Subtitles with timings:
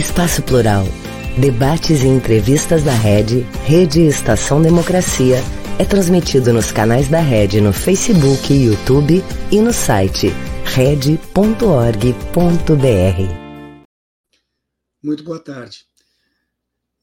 [0.00, 0.86] Espaço Plural.
[1.38, 5.36] Debates e entrevistas da Rede, Rede Estação Democracia,
[5.78, 10.28] é transmitido nos canais da Rede no Facebook YouTube e no site
[10.64, 11.20] rede.org.br.
[15.04, 15.84] Muito boa tarde.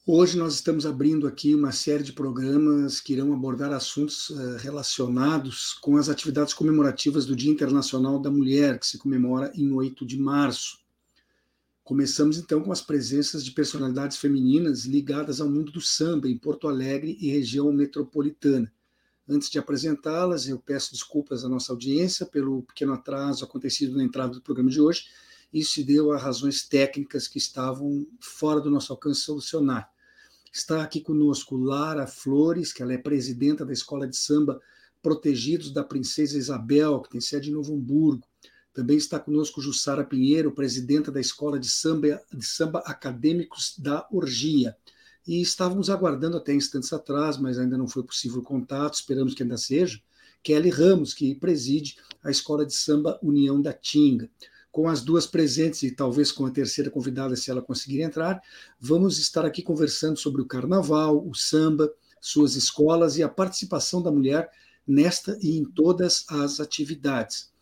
[0.04, 5.74] Hoje nós estamos abrindo aqui uma série de programas que irão abordar assuntos uh, relacionados
[5.82, 10.18] com as atividades comemorativas do Dia Internacional da Mulher, que se comemora em 8 de
[10.18, 10.87] março.
[11.88, 16.68] Começamos então com as presenças de personalidades femininas ligadas ao mundo do samba em Porto
[16.68, 18.70] Alegre e região metropolitana.
[19.26, 24.34] Antes de apresentá-las, eu peço desculpas à nossa audiência pelo pequeno atraso acontecido na entrada
[24.34, 25.06] do programa de hoje.
[25.54, 29.90] Isso se deu a razões técnicas que estavam fora do nosso alcance solucionar.
[30.52, 34.60] Está aqui conosco Lara Flores, que ela é presidenta da Escola de Samba
[35.02, 38.27] Protegidos da Princesa Isabel, que tem sede em Novo Hamburgo.
[38.78, 44.78] Também está conosco Jussara Pinheiro, presidenta da Escola de Samba, de Samba Acadêmicos da Orgia.
[45.28, 49.42] E estávamos aguardando até instantes atrás, mas ainda não foi possível o contato, esperamos que
[49.42, 50.00] ainda seja,
[50.44, 54.30] Kelly Ramos, que preside a Escola de Samba União da Tinga
[54.72, 58.40] com as duas presentes e talvez com a terceira convidada, se ela conseguir entrar,
[58.80, 64.12] vamos estar aqui conversando sobre o carnaval, o samba, suas escolas e a participação da
[64.12, 64.52] mulher
[64.88, 67.57] nesta e em todas as atividades.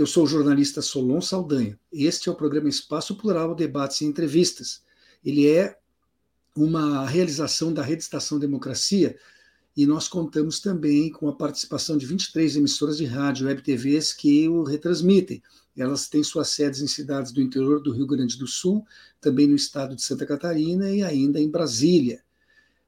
[0.00, 1.78] Eu sou o jornalista Solon Saldanha.
[1.92, 4.82] Este é o programa Espaço Plural, Debates e Entrevistas.
[5.22, 5.78] Ele é
[6.56, 9.14] uma realização da Rede Estação Democracia
[9.76, 14.48] e nós contamos também com a participação de 23 emissoras de rádio, web TVs que
[14.48, 15.42] o retransmitem.
[15.76, 18.86] Elas têm suas sedes em cidades do interior do Rio Grande do Sul,
[19.20, 22.22] também no estado de Santa Catarina e ainda em Brasília.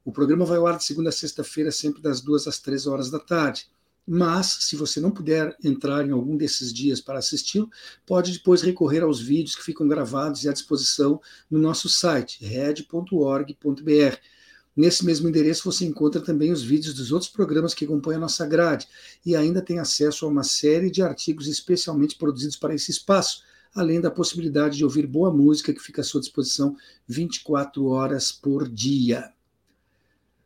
[0.03, 3.11] O programa vai ao ar de segunda a sexta-feira, sempre das duas às três horas
[3.11, 3.67] da tarde.
[4.07, 7.71] Mas, se você não puder entrar em algum desses dias para assisti-lo,
[8.05, 14.17] pode depois recorrer aos vídeos que ficam gravados e à disposição no nosso site, red.org.br.
[14.75, 18.47] Nesse mesmo endereço você encontra também os vídeos dos outros programas que acompanham a nossa
[18.47, 18.89] grade
[19.25, 23.43] e ainda tem acesso a uma série de artigos especialmente produzidos para esse espaço,
[23.75, 26.75] além da possibilidade de ouvir boa música que fica à sua disposição
[27.07, 29.31] 24 horas por dia.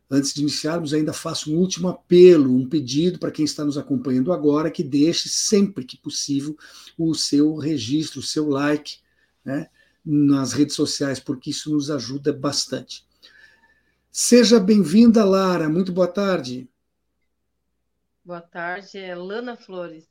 [0.09, 4.31] Antes de iniciarmos, ainda faço um último apelo, um pedido para quem está nos acompanhando
[4.31, 6.57] agora que deixe sempre que possível
[6.97, 8.99] o seu registro, o seu like
[9.43, 9.69] né,
[10.05, 13.05] nas redes sociais, porque isso nos ajuda bastante.
[14.09, 15.67] Seja bem-vinda, Lara.
[15.67, 16.69] Muito boa tarde.
[18.23, 20.05] Boa tarde, é Lana Flores.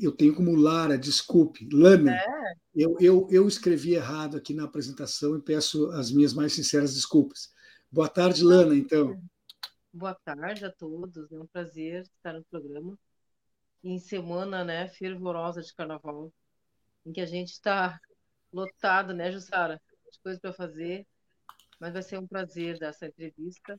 [0.00, 1.68] Eu tenho como Lara, desculpe.
[1.72, 2.54] Lana, é.
[2.74, 7.54] eu, eu, eu escrevi errado aqui na apresentação e peço as minhas mais sinceras desculpas.
[7.90, 9.20] Boa tarde, Lana, então.
[9.92, 12.98] Boa tarde a todos, é um prazer estar no programa.
[13.82, 16.32] Em semana né, fervorosa de carnaval,
[17.04, 17.98] em que a gente está
[18.52, 19.80] lotado, né, Jussara?
[20.12, 21.06] De coisas para fazer
[21.80, 23.78] mas vai ser um prazer dar essa entrevista.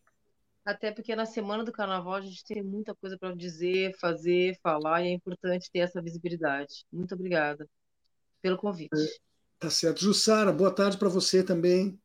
[0.64, 5.02] Até porque na semana do carnaval a gente tem muita coisa para dizer, fazer, falar,
[5.02, 6.86] e é importante ter essa visibilidade.
[6.92, 7.68] Muito obrigada
[8.42, 8.94] pelo convite.
[8.94, 9.08] É,
[9.60, 10.02] tá certo.
[10.02, 12.00] Jussara, boa tarde para você também.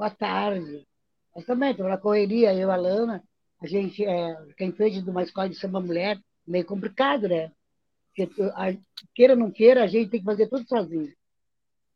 [0.00, 0.88] Boa tarde.
[1.36, 3.22] Eu também estou na correria, eu e a Lana.
[3.60, 7.52] A gente é, quem fez de uma escola de samba mulher, meio complicado, né?
[8.06, 8.32] Porque,
[9.14, 11.14] queira ou não queira, a gente tem que fazer tudo sozinho.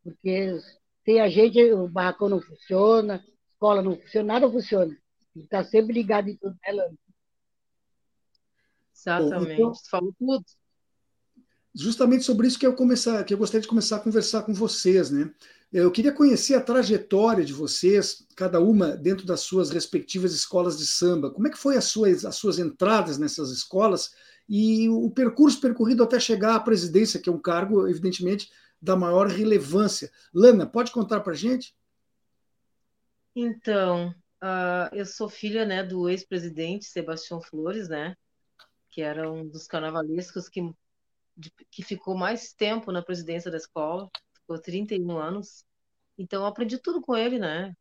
[0.02, 0.60] Porque
[1.02, 4.94] tem a gente, o barracão não funciona, a escola não funciona, nada funciona.
[5.34, 6.98] Está sempre ligado em tudo, né, Lana?
[8.94, 10.44] Exatamente, então, falou tudo.
[11.74, 15.10] Justamente sobre isso que eu começar, que eu gostaria de começar a conversar com vocês,
[15.10, 15.30] né?
[15.72, 20.86] Eu queria conhecer a trajetória de vocês, cada uma dentro das suas respectivas escolas de
[20.86, 21.32] samba.
[21.32, 24.12] Como é que foi as suas, as suas entradas nessas escolas
[24.48, 29.26] e o percurso percorrido até chegar à presidência, que é um cargo, evidentemente, da maior
[29.26, 30.12] relevância.
[30.32, 31.74] Lana, pode contar para gente?
[33.34, 38.14] Então, uh, eu sou filha né, do ex-presidente Sebastião Flores, né,
[38.90, 40.60] que era um dos carnavalescos que,
[41.36, 45.64] de, que ficou mais tempo na presidência da escola, ficou 31 anos.
[46.18, 47.74] Então, aprendi tudo com ele, né?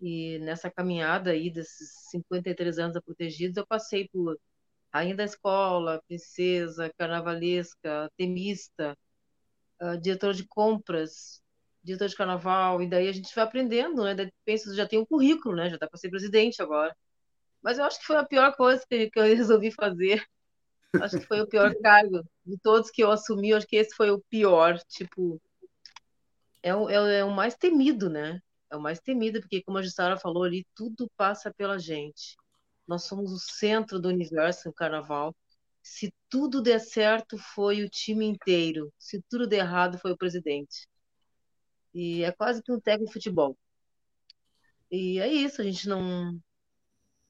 [0.00, 4.38] E nessa caminhada aí desses 53 anos da Protegidos, eu passei por
[4.92, 8.96] rainha da escola, princesa, carnavalesca, temista,
[9.82, 11.42] uh, diretor de compras,
[11.82, 14.14] diretor de carnaval, e daí a gente vai aprendendo, né?
[14.14, 15.70] Daí pensa, já tem um currículo, né?
[15.70, 16.96] Já dá para ser presidente agora.
[17.62, 20.24] Mas eu acho que foi a pior coisa que, que eu resolvi fazer.
[21.00, 23.52] Acho que foi o pior cargo de todos que eu assumi.
[23.52, 24.78] Acho que esse foi o pior.
[24.88, 25.40] Tipo,
[26.62, 28.40] é o, é, é o mais temido, né?
[28.70, 32.36] É o mais temido, porque, como a Jussara falou ali, tudo passa pela gente.
[32.86, 35.34] Nós somos o centro do universo no carnaval
[35.88, 38.92] se tudo der certo, foi o time inteiro.
[38.98, 40.86] Se tudo der errado, foi o presidente.
[41.94, 43.56] E é quase que um técnico de futebol.
[44.90, 46.38] E é isso, a gente não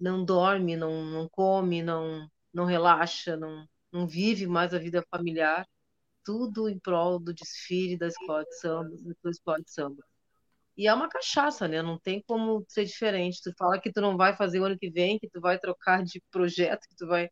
[0.00, 2.28] não dorme, não, não come, não,
[2.58, 5.66] não relaxa, não, não vive mais a vida familiar,
[6.24, 10.04] tudo em prol do desfile da escola de samba, do escola de samba.
[10.76, 11.82] E é uma cachaça, né?
[11.82, 13.42] Não tem como ser diferente.
[13.42, 16.02] Tu fala que tu não vai fazer o ano que vem, que tu vai trocar
[16.04, 17.30] de projeto, que tu vai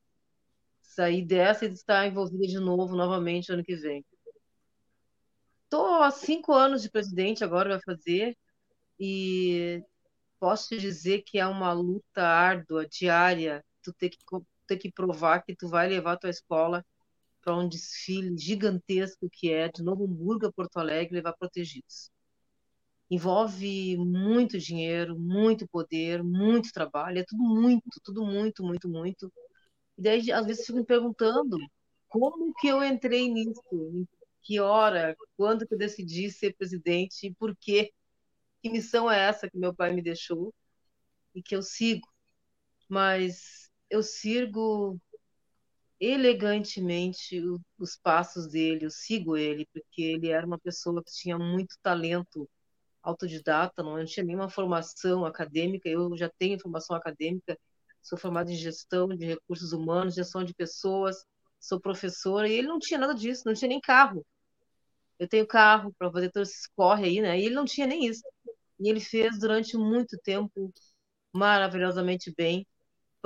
[0.80, 4.04] sair dessa e estar envolvida de novo, novamente, ano que vem.
[5.64, 8.36] Estou há cinco anos de presidente, agora vai fazer,
[8.98, 9.82] e
[10.40, 14.18] posso te dizer que é uma luta árdua, diária, tu ter que,
[14.66, 16.84] ter que provar que tu vai levar tua escola
[17.42, 22.10] para um desfile gigantesco que é de Novo Hamburgo a Porto Alegre, levar protegidos.
[23.08, 29.32] Envolve muito dinheiro, muito poder, muito trabalho, é tudo muito, tudo muito, muito, muito.
[29.96, 31.56] E daí, às vezes, fico me perguntando
[32.08, 34.08] como que eu entrei nisso, em
[34.42, 37.92] que hora, quando que eu decidi ser presidente e por quê.
[38.62, 40.52] Que missão é essa que meu pai me deixou
[41.34, 42.08] e que eu sigo?
[42.88, 44.98] Mas eu sigo
[46.00, 47.40] elegantemente
[47.78, 52.48] os passos dele, eu sigo ele, porque ele era uma pessoa que tinha muito talento
[53.02, 57.58] autodidata, não tinha nenhuma formação acadêmica, eu já tenho formação acadêmica,
[58.02, 61.24] sou formada em gestão de recursos humanos, gestão de pessoas,
[61.60, 64.24] sou professora, e ele não tinha nada disso, não tinha nem carro.
[65.18, 67.38] Eu tenho carro para fazer todo esse corre aí, né?
[67.38, 68.22] E ele não tinha nem isso.
[68.80, 70.72] E ele fez durante muito tempo
[71.32, 72.66] maravilhosamente bem,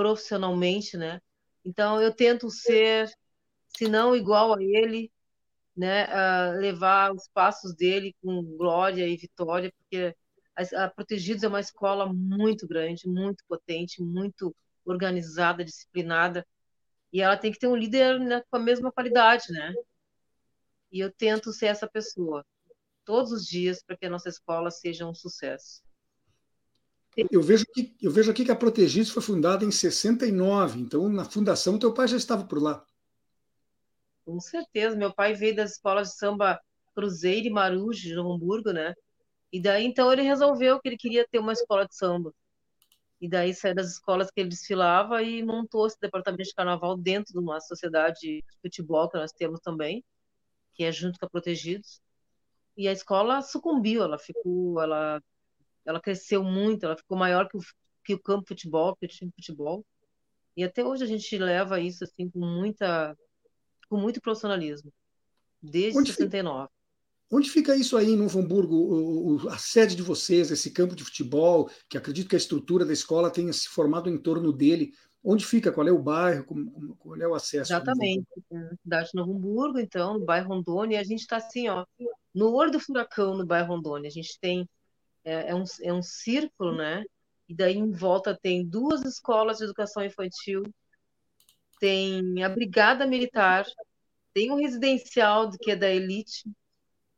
[0.00, 1.20] profissionalmente, né?
[1.62, 3.12] Então eu tento ser,
[3.76, 5.12] se não igual a ele,
[5.76, 6.06] né?
[6.06, 10.16] Uh, levar os passos dele com glória e vitória, porque
[10.56, 14.56] a, a Protegidos é uma escola muito grande, muito potente, muito
[14.86, 16.46] organizada, disciplinada,
[17.12, 19.74] e ela tem que ter um líder né, com a mesma qualidade, né?
[20.90, 22.42] E eu tento ser essa pessoa
[23.04, 25.82] todos os dias para que a nossa escola seja um sucesso.
[27.16, 31.24] Eu vejo, aqui, eu vejo aqui que a Protegidos foi fundada em 69, então na
[31.24, 32.84] fundação teu pai já estava por lá.
[34.24, 36.60] Com certeza, meu pai veio das escolas de samba
[36.94, 38.94] Cruzeiro e Marujo, Novo Hamburgo, né?
[39.52, 42.32] E daí então ele resolveu que ele queria ter uma escola de samba.
[43.20, 47.32] E daí saiu das escolas que ele desfilava e montou esse departamento de carnaval dentro
[47.32, 50.02] de uma sociedade de futebol que nós temos também,
[50.74, 52.00] que é junto com a Protegidos.
[52.76, 55.20] E a escola sucumbiu, ela ficou, ela,
[55.84, 57.60] ela cresceu muito, ela ficou maior que o,
[58.04, 59.84] que o campo de futebol, que o time de futebol.
[60.56, 63.16] E até hoje a gente leva isso assim com muita,
[63.88, 64.92] com muito profissionalismo,
[65.62, 66.68] desde Onde 69.
[66.68, 66.80] Fica?
[67.32, 70.96] Onde fica isso aí em Novo Hamburgo, o, o, a sede de vocês, esse campo
[70.96, 74.92] de futebol, que acredito que a estrutura da escola tenha se formado em torno dele?
[75.22, 75.70] Onde fica?
[75.70, 76.44] Qual é o bairro?
[76.44, 77.72] Como, qual é o acesso?
[77.72, 78.26] Exatamente.
[78.50, 81.84] Na cidade de Novo Hamburgo, então, no bairro Rondônia, a gente está assim, ó,
[82.34, 84.08] no olho do furacão no bairro Rondônia.
[84.08, 84.68] A gente tem,
[85.24, 87.04] é, é, um, é um círculo, né?
[87.48, 90.62] E daí em volta tem duas escolas de educação infantil,
[91.80, 93.66] tem a Brigada Militar,
[94.32, 96.44] tem um residencial que é da Elite,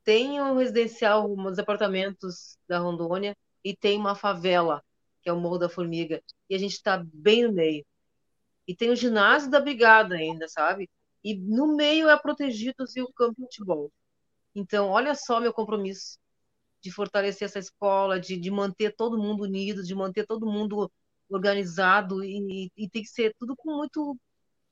[0.04, 4.82] tem um residencial, uns apartamentos da Rondônia e tem uma favela,
[5.22, 6.22] que é o Morro da Formiga.
[6.48, 7.84] E a gente está bem no meio.
[8.66, 10.88] E tem o ginásio da Brigada ainda, sabe?
[11.22, 13.92] E no meio é protegidos e o campo de futebol.
[14.54, 16.18] Então, olha só meu compromisso
[16.82, 20.90] de fortalecer essa escola, de, de manter todo mundo unido, de manter todo mundo
[21.30, 24.16] organizado e, e tem que ser tudo com muito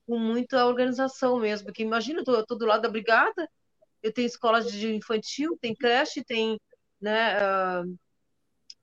[0.06, 3.48] com muita organização mesmo, porque imagina, eu estou do lado da brigada,
[4.02, 6.58] eu tenho escolas de infantil, tem creche, tem
[7.00, 7.84] né, uh,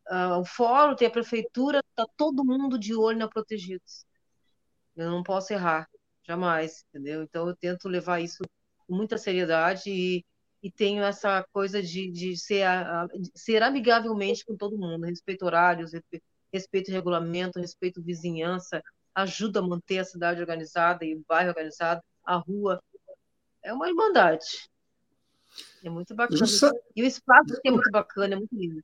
[0.10, 4.06] uh, o fórum, tem a prefeitura, tá todo mundo de olho na Protegidos.
[4.96, 5.90] Eu não posso errar,
[6.24, 7.24] jamais, entendeu?
[7.24, 8.42] Então eu tento levar isso
[8.88, 10.26] com muita seriedade e,
[10.62, 12.66] e tenho essa coisa de, de ser,
[13.20, 15.92] de ser amigavelmente com todo mundo, respeito horários,
[16.52, 18.82] respeito regulamento, respeito vizinhança,
[19.14, 22.82] ajuda a manter a cidade organizada e o bairro organizado, a rua.
[23.64, 24.70] É uma irmandade.
[25.84, 26.40] É muito bacana.
[26.96, 28.84] E o espaço é muito bacana, é muito lindo.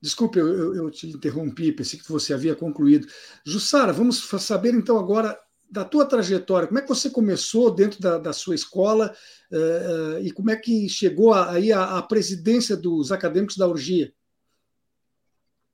[0.00, 3.06] Desculpe, eu, eu, te interrompi, pensei que você havia concluído.
[3.44, 6.68] Jussara, vamos saber então agora da tua trajetória.
[6.68, 9.14] Como é que você começou dentro da, da sua escola
[9.50, 14.12] uh, e como é que chegou aí a, presidência dos acadêmicos da Urgia?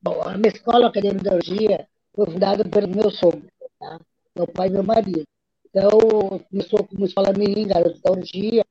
[0.03, 3.47] Bom, a minha escola acadêmica da Urgia foi fundada pelo meu sogro,
[3.79, 4.01] tá?
[4.35, 5.25] meu pai e meu marido.
[5.69, 5.91] Então,
[6.51, 8.65] começou como escola mirim, garoto da Urgia,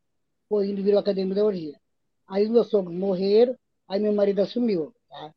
[0.49, 1.79] foi indo virou acadêmico da orgia.
[2.27, 3.55] Aí meus sogros morreram,
[3.87, 4.93] aí meu marido assumiu.
[5.07, 5.33] Tá?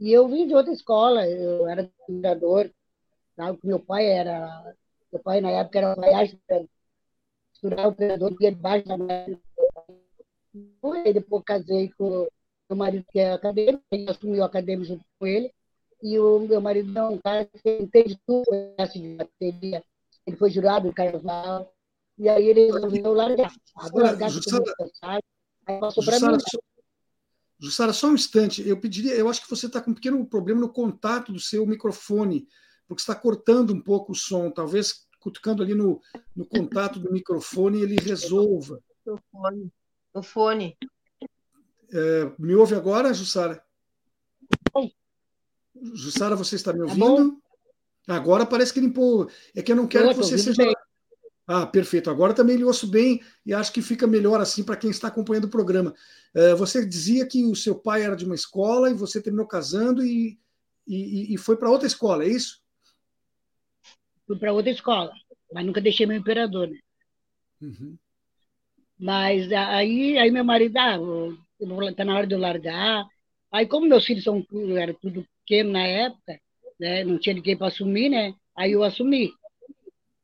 [0.00, 2.70] E eu vim de outra escola, eu era treinador,
[3.36, 3.54] tá?
[3.62, 4.74] meu pai era,
[5.14, 6.68] meu pai na época era o
[7.52, 8.96] costurar o operador que é debaixo da
[11.04, 12.28] Aí depois casei com
[12.68, 15.52] meu marido, que é acadêmico, ele assumiu o acadêmico junto com ele,
[16.02, 18.44] e o meu marido é um cara que entende tudo
[18.92, 19.84] de bateria.
[20.26, 21.72] Ele foi jurado no carnaval,
[22.18, 23.52] e aí ele resolveu largar.
[23.76, 24.30] Agora, largar
[25.02, 26.38] aí passou para mim.
[27.58, 28.66] Jussara, só um instante.
[28.66, 31.66] Eu pediria, eu acho que você está com um pequeno problema no contato do seu
[31.66, 32.46] microfone,
[32.86, 34.50] porque está cortando um pouco o som.
[34.50, 36.02] Talvez cutucando ali no,
[36.36, 38.78] no contato do microfone ele resolva.
[39.06, 39.72] O fone.
[40.12, 40.76] O fone.
[41.90, 43.64] É, me ouve agora, Jussara?
[45.94, 47.42] Jussara, você está me tá ouvindo?
[48.06, 49.30] agora parece que limpou.
[49.56, 50.62] É que eu não quero eu que você seja.
[50.62, 50.74] Bem.
[51.46, 52.10] Ah, perfeito.
[52.10, 55.44] Agora também lhe ouço bem e acho que fica melhor assim para quem está acompanhando
[55.44, 55.94] o programa.
[56.34, 60.04] Uh, você dizia que o seu pai era de uma escola e você terminou casando
[60.04, 60.38] e,
[60.86, 62.63] e, e foi para outra escola, é isso?
[64.26, 65.12] Fui para outra escola,
[65.52, 66.78] mas nunca deixei meu imperador, né?
[67.60, 67.96] Uhum.
[68.98, 70.98] Mas aí, aí meu marido, ah,
[71.90, 73.06] está na hora de eu largar.
[73.50, 74.44] Aí, como meus filhos são
[74.78, 76.40] era tudo pequeno na época,
[76.78, 77.04] né?
[77.04, 78.34] não tinha ninguém para assumir, né?
[78.56, 79.32] Aí eu assumi.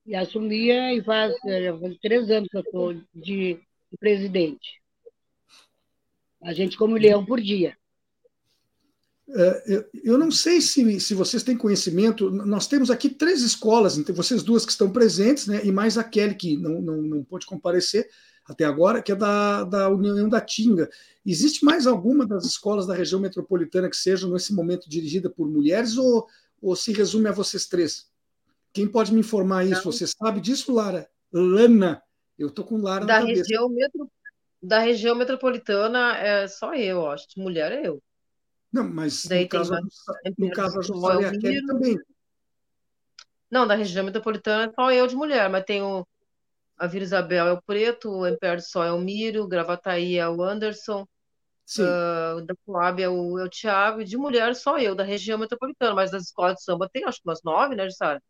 [0.07, 4.81] E assumia e faz, faz três anos que eu estou de, de presidente.
[6.43, 7.77] A gente come leão por dia.
[9.33, 14.15] É, eu não sei se, se vocês têm conhecimento, nós temos aqui três escolas, então
[14.15, 18.09] vocês duas que estão presentes, né, e mais aquele que não, não, não pôde comparecer
[18.45, 20.91] até agora, que é da, da União da Tinga.
[21.25, 25.97] Existe mais alguma das escolas da região metropolitana que sejam, nesse momento, dirigida por mulheres,
[25.97, 26.27] ou,
[26.61, 28.09] ou se resume a vocês três?
[28.73, 29.85] Quem pode me informar isso?
[29.85, 29.93] Não.
[29.93, 31.09] Você sabe disso, Lara?
[31.33, 32.03] Lana.
[32.37, 33.43] Eu estou com Lara da na cabeça.
[33.43, 34.11] Região metro...
[34.63, 37.27] Da região metropolitana, é só eu, acho.
[37.37, 38.03] Mulher é eu.
[38.73, 39.75] Não, mas Daí no caso,
[40.39, 41.99] no caso a a Kelly também.
[43.51, 46.07] Não, da região metropolitana, só eu de mulher, mas tem o,
[46.79, 50.17] a Vila Isabel é o Preto, o Império do Sol é o Miro, o Gravataí
[50.17, 51.03] é o Anderson,
[51.79, 55.37] uh, da Coab é o, é o Thiago, e de mulher só eu, da região
[55.37, 58.23] metropolitana, mas das escolas de samba tem acho que umas nove, né, Jussara?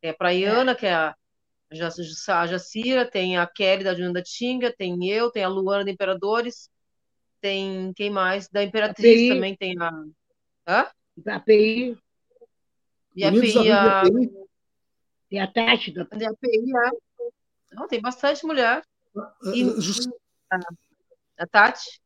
[0.00, 0.74] Tem a Praiana, é.
[0.74, 1.14] que é a,
[1.70, 5.90] a Jacira, tem a Kelly da Juna da Tinga, tem eu, tem a Luana da
[5.90, 6.70] Imperadores,
[7.44, 8.48] tem quem mais?
[8.48, 9.90] Da Imperatriz também tem a.
[10.66, 10.86] Hã?
[11.26, 11.98] A API.
[13.14, 14.02] E a API, a...
[15.28, 15.92] Tem a Tati.
[15.92, 16.06] Da...
[16.06, 17.74] Tem a API, é.
[17.74, 18.82] Não, tem bastante mulher.
[19.52, 20.08] E, Just...
[20.50, 20.58] a,
[21.38, 22.00] a Tati.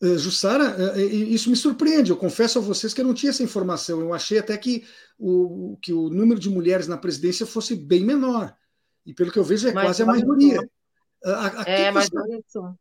[0.00, 2.10] Jussara, isso me surpreende.
[2.10, 4.00] Eu confesso a vocês que eu não tinha essa informação.
[4.00, 4.84] Eu achei até que
[5.16, 8.56] o, que o número de mulheres na presidência fosse bem menor.
[9.06, 10.60] E pelo que eu vejo, é mas quase a maioria.
[11.24, 12.38] A, a, é, mas você...
[12.38, 12.78] isso.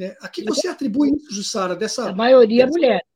[0.00, 2.08] É, a que você atribui isso, Jussara, dessa.
[2.08, 3.06] A maioria é dessa, mulher.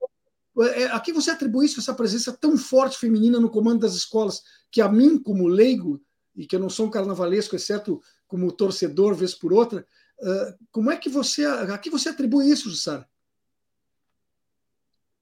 [0.77, 4.43] É, a que você atribui isso, essa presença tão forte feminina no comando das escolas,
[4.71, 6.01] que a mim, como leigo,
[6.37, 9.87] e que eu não sou um carnavalesco, exceto como torcedor, vez por outra,
[10.71, 11.45] como é que você.
[11.45, 13.09] A que você atribui isso, Jussara?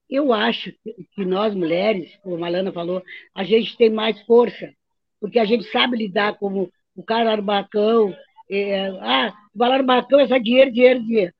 [0.09, 0.71] Eu acho
[1.15, 3.01] que nós, mulheres, como a Lana falou,
[3.33, 4.71] a gente tem mais força,
[5.19, 8.15] porque a gente sabe lidar como o cara arbacão.
[8.49, 11.33] É, ah, o arbacão é só dinheiro, dinheiro, dinheiro.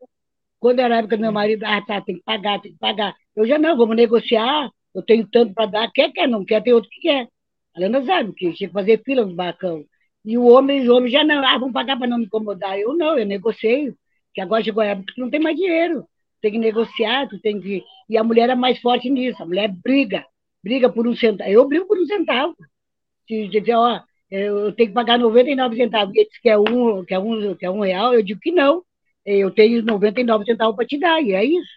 [0.63, 3.13] Quando era a época do meu marido, ah, tá, tem que pagar, tem que pagar.
[3.35, 6.71] Eu já não, vamos negociar, eu tenho tanto para dar, quer, quer, não quer, tem
[6.71, 7.27] outro que quer.
[7.75, 9.83] A Helena sabe que tinha que fazer fila no barcão.
[10.23, 12.79] E o homem, o homem já não, ah, vamos pagar para não me incomodar.
[12.79, 13.93] Eu não, eu negocio,
[14.33, 16.07] que agora chegou a época que não tem mais dinheiro.
[16.41, 17.83] Tem que negociar, tu tem que.
[18.09, 20.25] E a mulher é mais forte nisso, a mulher briga,
[20.63, 21.49] briga por um centavo.
[21.49, 22.55] Eu brigo por um centavo.
[23.27, 23.99] Se dizer, ó,
[24.31, 27.65] eu tenho que pagar 99 centavos, ele diz que é um, que é um, que
[27.65, 28.81] é um real, eu digo que não
[29.25, 31.71] eu tenho 99 centavos para te dar, e é isso.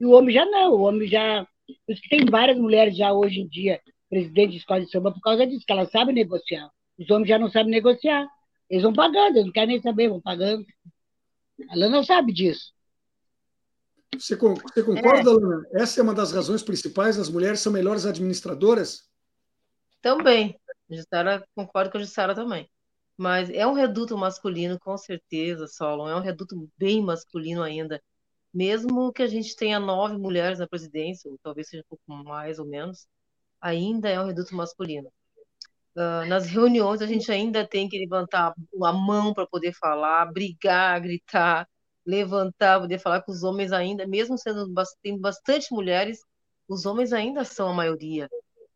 [0.00, 1.46] E o homem já não, o homem já.
[1.86, 5.12] Por isso que tem várias mulheres já hoje em dia, presidente de escola de samba,
[5.12, 6.70] por causa disso, que elas sabem negociar.
[6.98, 8.28] Os homens já não sabem negociar.
[8.68, 10.64] Eles vão pagando, eles não querem nem saber, vão pagando.
[11.70, 12.72] Ela não sabe disso.
[14.14, 15.32] Você, você concorda, é.
[15.32, 15.66] Luna?
[15.72, 19.08] Essa é uma das razões principais, as mulheres são melhores administradoras?
[20.00, 20.58] Também.
[20.90, 22.68] Jussara, concordo com a Jussara também.
[23.16, 26.08] Mas é um reduto masculino, com certeza, Solon.
[26.08, 28.02] É um reduto bem masculino ainda.
[28.52, 32.58] Mesmo que a gente tenha nove mulheres na presidência, ou talvez seja um pouco mais
[32.58, 33.06] ou menos,
[33.60, 35.10] ainda é um reduto masculino.
[35.94, 41.00] Uh, nas reuniões, a gente ainda tem que levantar a mão para poder falar, brigar,
[41.00, 41.68] gritar,
[42.04, 44.66] levantar, poder falar com os homens ainda, mesmo sendo
[45.02, 46.20] tendo bastante mulheres,
[46.68, 48.28] os homens ainda são a maioria.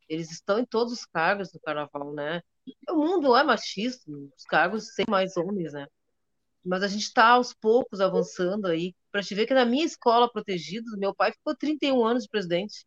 [0.08, 2.42] Eles estão em todos os cargos do carnaval, né?
[2.88, 5.86] O mundo é machista, os cargos têm mais homens, né?
[6.64, 8.94] Mas a gente está aos poucos avançando aí.
[9.12, 12.84] Para te ver que na minha escola protegida, meu pai ficou 31 anos de presidente.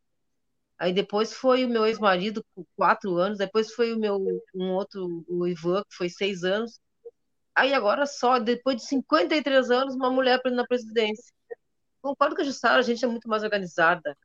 [0.77, 2.43] Aí depois foi o meu ex-marido,
[2.75, 3.38] quatro anos.
[3.38, 4.17] Depois foi o meu
[4.55, 6.79] um outro, o Ivan, que foi seis anos.
[7.55, 11.33] Aí agora só, depois de 53 anos, uma mulher na presidência.
[12.01, 14.17] Concordo com a Jussara, a gente é muito mais organizada,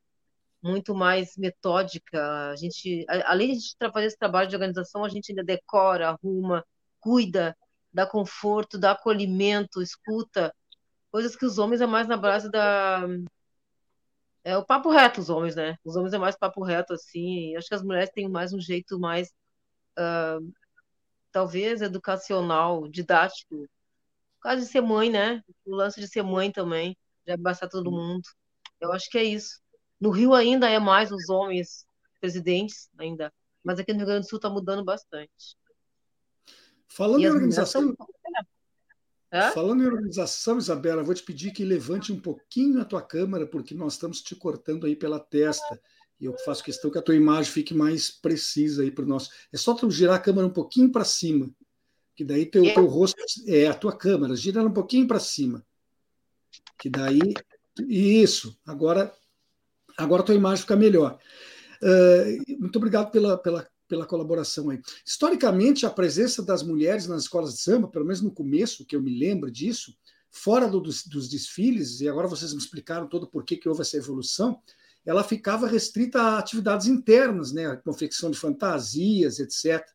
[0.64, 2.50] muito mais metódica.
[2.50, 6.10] A gente, além de a gente fazer esse trabalho de organização, a gente ainda decora,
[6.10, 6.64] arruma,
[7.00, 7.56] cuida,
[7.92, 10.54] dá conforto, dá acolhimento, escuta,
[11.12, 13.06] coisas que os homens é mais na base da
[14.44, 15.76] é o papo reto os homens, né?
[15.84, 17.56] Os homens é mais papo reto assim.
[17.56, 19.28] Acho que as mulheres têm mais um jeito mais
[19.98, 20.52] uh,
[21.32, 23.56] talvez educacional, didático.
[24.36, 25.42] Por causa de ser mãe, né?
[25.66, 28.22] O lance de ser mãe também, de abraçar todo mundo.
[28.80, 29.63] Eu acho que é isso.
[30.04, 31.86] No Rio ainda é mais os homens
[32.20, 33.32] presidentes, ainda.
[33.62, 35.56] Mas aqui no Rio Grande do Sul está mudando bastante.
[36.86, 37.96] Falando em organização.
[39.30, 39.50] São...
[39.54, 43.74] Falando em organização, Isabela, vou te pedir que levante um pouquinho a tua câmera, porque
[43.74, 45.80] nós estamos te cortando aí pela testa.
[46.20, 49.30] E eu faço questão que a tua imagem fique mais precisa aí para o nosso.
[49.50, 51.50] É só tu girar a câmera um pouquinho para cima,
[52.14, 55.64] que daí teu, teu rosto é a tua câmera, gira um pouquinho para cima.
[56.78, 57.32] Que daí.
[57.88, 59.12] Isso, agora,
[59.96, 61.18] agora a tua imagem fica melhor.
[61.82, 64.80] Uh, muito obrigado pela, pela, pela colaboração aí.
[65.04, 69.02] Historicamente, a presença das mulheres nas escolas de samba, pelo menos no começo, que eu
[69.02, 69.94] me lembro disso,
[70.30, 73.96] fora do, dos, dos, desfiles, e agora vocês me explicaram todo por que houve essa
[73.96, 74.60] evolução,
[75.06, 79.86] ela ficava restrita a atividades internas, né, confecção de fantasias, etc.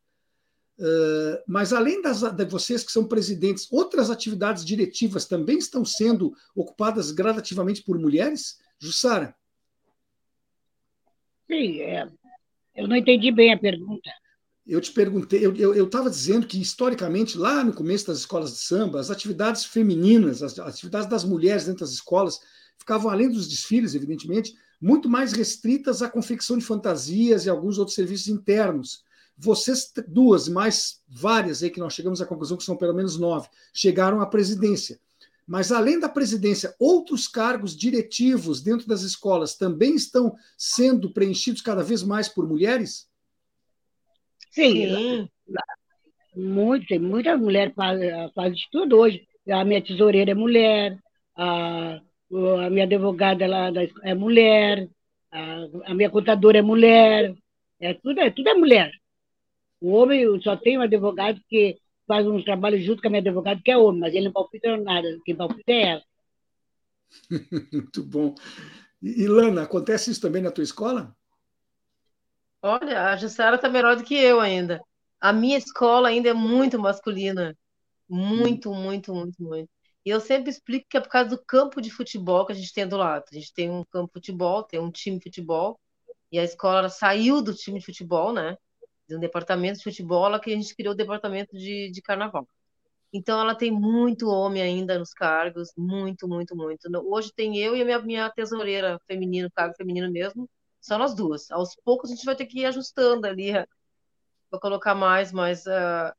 [0.78, 6.34] Uh, mas além das, de vocês que são presidentes, outras atividades diretivas também estão sendo
[6.56, 8.60] ocupadas gradativamente por mulheres?
[8.80, 9.36] Jussara?
[11.50, 12.08] Sim, é,
[12.76, 14.10] eu não entendi bem a pergunta.
[14.66, 19.00] Eu te perguntei, eu estava dizendo que historicamente, lá no começo das escolas de samba,
[19.00, 22.40] as atividades femininas, as atividades das mulheres dentro das escolas,
[22.78, 27.96] ficavam além dos desfiles, evidentemente, muito mais restritas à confecção de fantasias e alguns outros
[27.96, 29.04] serviços internos.
[29.36, 33.50] Vocês duas, mais várias aí que nós chegamos à conclusão que são pelo menos nove,
[33.74, 35.00] chegaram à presidência.
[35.50, 41.84] Mas além da presidência, outros cargos diretivos dentro das escolas também estão sendo preenchidos cada
[41.84, 43.10] vez mais por mulheres?
[44.52, 45.30] Sim, Sim.
[46.36, 48.00] muito, tem muita mulher faz,
[48.36, 49.28] faz de tudo hoje.
[49.50, 51.00] A minha tesoureira é mulher,
[51.36, 52.00] a
[52.32, 53.72] a minha advogada lá
[54.04, 54.88] é mulher,
[55.32, 57.34] a, a, minha contadora é mulher,
[57.80, 58.92] é tudo, é tudo é mulher.
[59.82, 61.78] O homem, só tem um advogado que
[62.10, 64.76] faz um trabalho junto com a minha advogada, que é homem, mas ele não palpita
[64.78, 66.04] nada, quem palpita é ela.
[67.72, 68.34] Muito bom.
[69.00, 71.16] E, Lana, acontece isso também na tua escola?
[72.64, 74.82] Olha, a Jussara está melhor do que eu ainda.
[75.22, 77.56] A minha escola ainda é muito masculina.
[78.10, 78.76] Muito, hum.
[78.76, 79.70] muito, muito, muito.
[80.04, 82.74] E eu sempre explico que é por causa do campo de futebol que a gente
[82.74, 83.26] tem do lado.
[83.32, 85.80] A gente tem um campo de futebol, tem um time de futebol,
[86.32, 88.58] e a escola saiu do time de futebol, né?
[89.10, 92.48] De um departamento de futebol, que a gente criou o departamento de, de carnaval.
[93.12, 96.88] Então ela tem muito homem ainda nos cargos, muito, muito, muito.
[97.12, 100.48] Hoje tem eu e a minha, minha tesoureira feminino, cargo feminino mesmo,
[100.80, 101.50] são nós duas.
[101.50, 103.52] Aos poucos a gente vai ter que ir ajustando ali
[104.50, 106.14] para colocar mais, mas uh,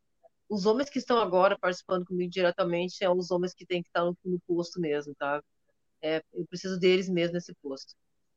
[0.48, 4.04] os homens que estão agora participando comigo diretamente são os homens que têm que estar
[4.04, 5.42] no, no posto mesmo, tá?
[6.02, 7.94] É, eu preciso deles mesmo nesse posto.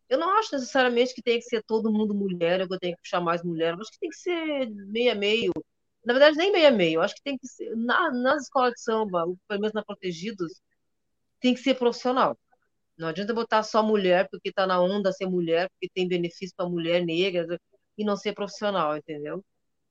[0.09, 2.95] Eu não acho necessariamente que tem que ser todo mundo mulher, ou que eu tenho
[2.95, 3.73] que puxar mais mulher.
[3.73, 5.51] Eu acho que tem que ser meia meio.
[6.05, 6.95] Na verdade, nem meia meio.
[6.95, 10.53] Eu acho que tem que ser na, nas escolas de samba, pelo menos na protegidos,
[11.39, 12.37] tem que ser profissional.
[12.97, 16.69] Não adianta botar só mulher porque está na onda ser mulher, porque tem benefício para
[16.69, 17.59] mulher negra
[17.97, 19.43] e não ser profissional, entendeu?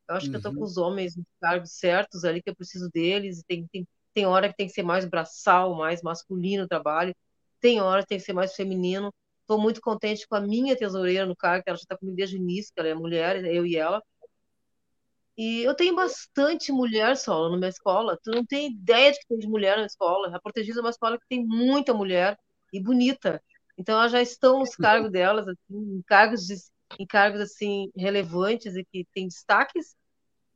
[0.09, 0.33] Eu acho uhum.
[0.33, 3.45] que eu estou com os homens nos cargos certos ali, que eu preciso deles, e
[3.45, 7.15] tem, tem, tem hora que tem que ser mais braçal, mais masculino o trabalho,
[7.61, 9.13] tem hora que tem que ser mais feminino.
[9.43, 12.37] Estou muito contente com a minha tesoureira no cargo, que ela já está comigo desde
[12.37, 14.03] o início, que ela é mulher, eu e ela.
[15.37, 18.19] E eu tenho bastante mulher solo na minha escola.
[18.23, 20.35] Tu não tem ideia de que tem de mulher na escola.
[20.35, 22.39] A Protegida é uma escola que tem muita mulher
[22.73, 23.43] e bonita.
[23.77, 26.55] Então elas já estão nos cargos delas, assim, em cargos de,
[26.99, 29.97] em cargos assim relevantes e que têm destaques.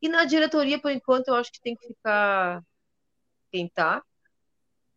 [0.00, 2.62] E na diretoria, por enquanto, eu acho que tem que ficar
[3.50, 4.02] quem está,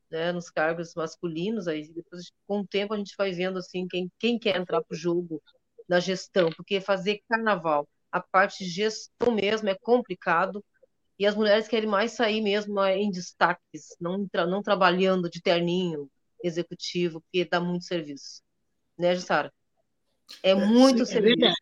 [0.09, 1.67] né, nos cargos masculinos.
[1.67, 4.93] Aí depois, com o tempo, a gente vai vendo assim quem, quem quer entrar para
[4.93, 5.41] o jogo
[5.87, 10.63] na gestão, porque fazer carnaval, a parte de gestão mesmo é complicado.
[11.17, 16.09] E as mulheres querem mais sair mesmo em destaques, não, não trabalhando de terninho
[16.41, 18.41] executivo, porque dá muito serviço.
[18.97, 19.51] Né, Jussara?
[20.41, 21.53] É, é muito é serviço.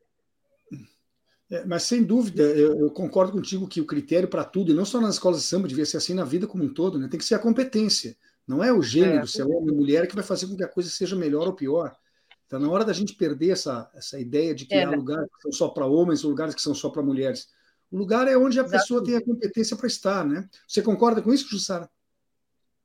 [1.50, 4.84] É, mas sem dúvida, eu, eu, concordo contigo que o critério para tudo, e não
[4.84, 7.08] só nas escolas de samba, devia ser assim na vida como um todo, né?
[7.08, 8.18] tem que ser a competência.
[8.48, 10.64] Não é o gênero, é, se é homem ou mulher, que vai fazer com que
[10.64, 11.96] a coisa seja melhor ou pior.
[12.44, 14.86] Está na hora da gente perder essa, essa ideia de que é.
[14.86, 17.50] há lugares que são só para homens ou lugares que são só para mulheres.
[17.92, 18.82] O lugar é onde a Exato.
[18.82, 20.48] pessoa tem a competência para estar, né?
[20.66, 21.90] Você concorda com isso, Jussara?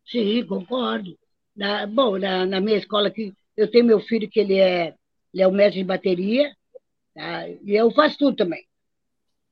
[0.04, 1.16] Sim, concordo.
[1.54, 4.94] Na, bom, na, na, minha escola aqui, eu tenho meu filho que ele é,
[5.32, 6.52] ele é o mestre de bateria,
[7.14, 7.48] tá?
[7.48, 8.66] e eu faço tudo também.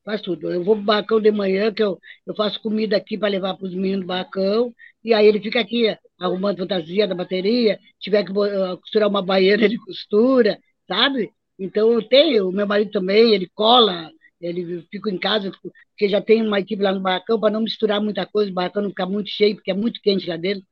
[0.03, 0.51] Faço tudo.
[0.51, 3.67] Eu vou pro barracão de manhã, que eu, eu faço comida aqui para levar para
[3.67, 8.31] os meninos do barracão, e aí ele fica aqui arrumando fantasia da bateria, tiver que
[8.31, 11.31] uh, costurar uma baiana, ele costura, sabe?
[11.59, 16.19] Então eu tenho, o meu marido também, ele cola, ele fica em casa, porque já
[16.21, 19.05] tem uma equipe lá no barracão para não misturar muita coisa, o barracão não ficar
[19.05, 20.63] muito cheio, porque é muito quente lá dentro.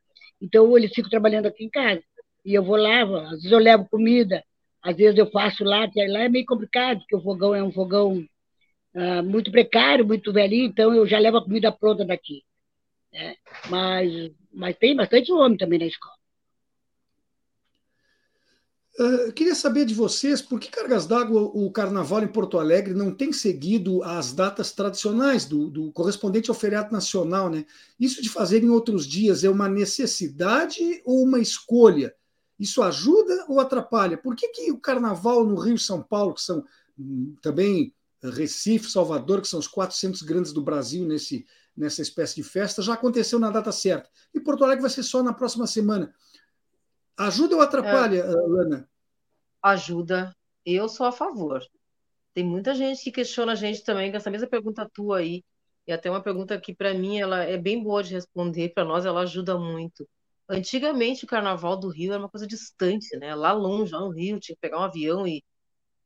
[0.41, 2.01] Então eles ficam trabalhando aqui em casa.
[2.45, 4.43] E eu vou lá, às vezes eu levo comida,
[4.81, 7.71] às vezes eu faço lá, que lá é meio complicado, porque o fogão é um
[7.71, 8.25] fogão
[8.95, 12.43] uh, muito precário, muito velhinho, então eu já levo a comida pronta daqui.
[13.11, 13.35] Né?
[13.69, 16.19] Mas, mas tem bastante homem também na escola.
[18.99, 23.15] Uh, queria saber de vocês por que cargas d'água o carnaval em Porto Alegre não
[23.15, 27.65] tem seguido as datas tradicionais do, do, correspondente ao feriado nacional, né?
[27.97, 32.13] Isso de fazer em outros dias é uma necessidade ou uma escolha?
[32.59, 34.17] Isso ajuda ou atrapalha?
[34.17, 36.65] Por que, que o carnaval no Rio e São Paulo, que são
[36.99, 42.35] hum, também Recife, Salvador, que são os quatro centros grandes do Brasil nesse, nessa espécie
[42.35, 44.09] de festa, já aconteceu na data certa.
[44.33, 46.13] E Porto Alegre vai ser só na próxima semana.
[47.17, 48.89] Ajuda ou atrapalha, é, Lana?
[49.61, 50.35] Ajuda.
[50.65, 51.61] Eu sou a favor.
[52.33, 55.43] Tem muita gente que questiona a gente também, com essa mesma pergunta tua aí.
[55.87, 59.05] E até uma pergunta que, para mim, ela é bem boa de responder, para nós
[59.05, 60.07] ela ajuda muito.
[60.47, 63.33] Antigamente, o Carnaval do Rio era uma coisa distante, né?
[63.35, 65.43] Lá longe, lá no Rio, tinha que pegar um avião e,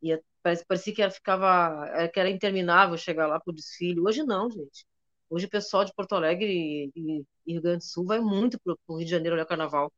[0.04, 0.22] e
[0.68, 4.02] parecia que era, ficava, que era interminável chegar lá para o desfile.
[4.02, 4.86] Hoje não, gente.
[5.30, 8.76] Hoje o pessoal de Porto Alegre e, e Rio Grande do Sul vai muito para
[8.88, 9.92] o Rio de Janeiro olhar Carnaval.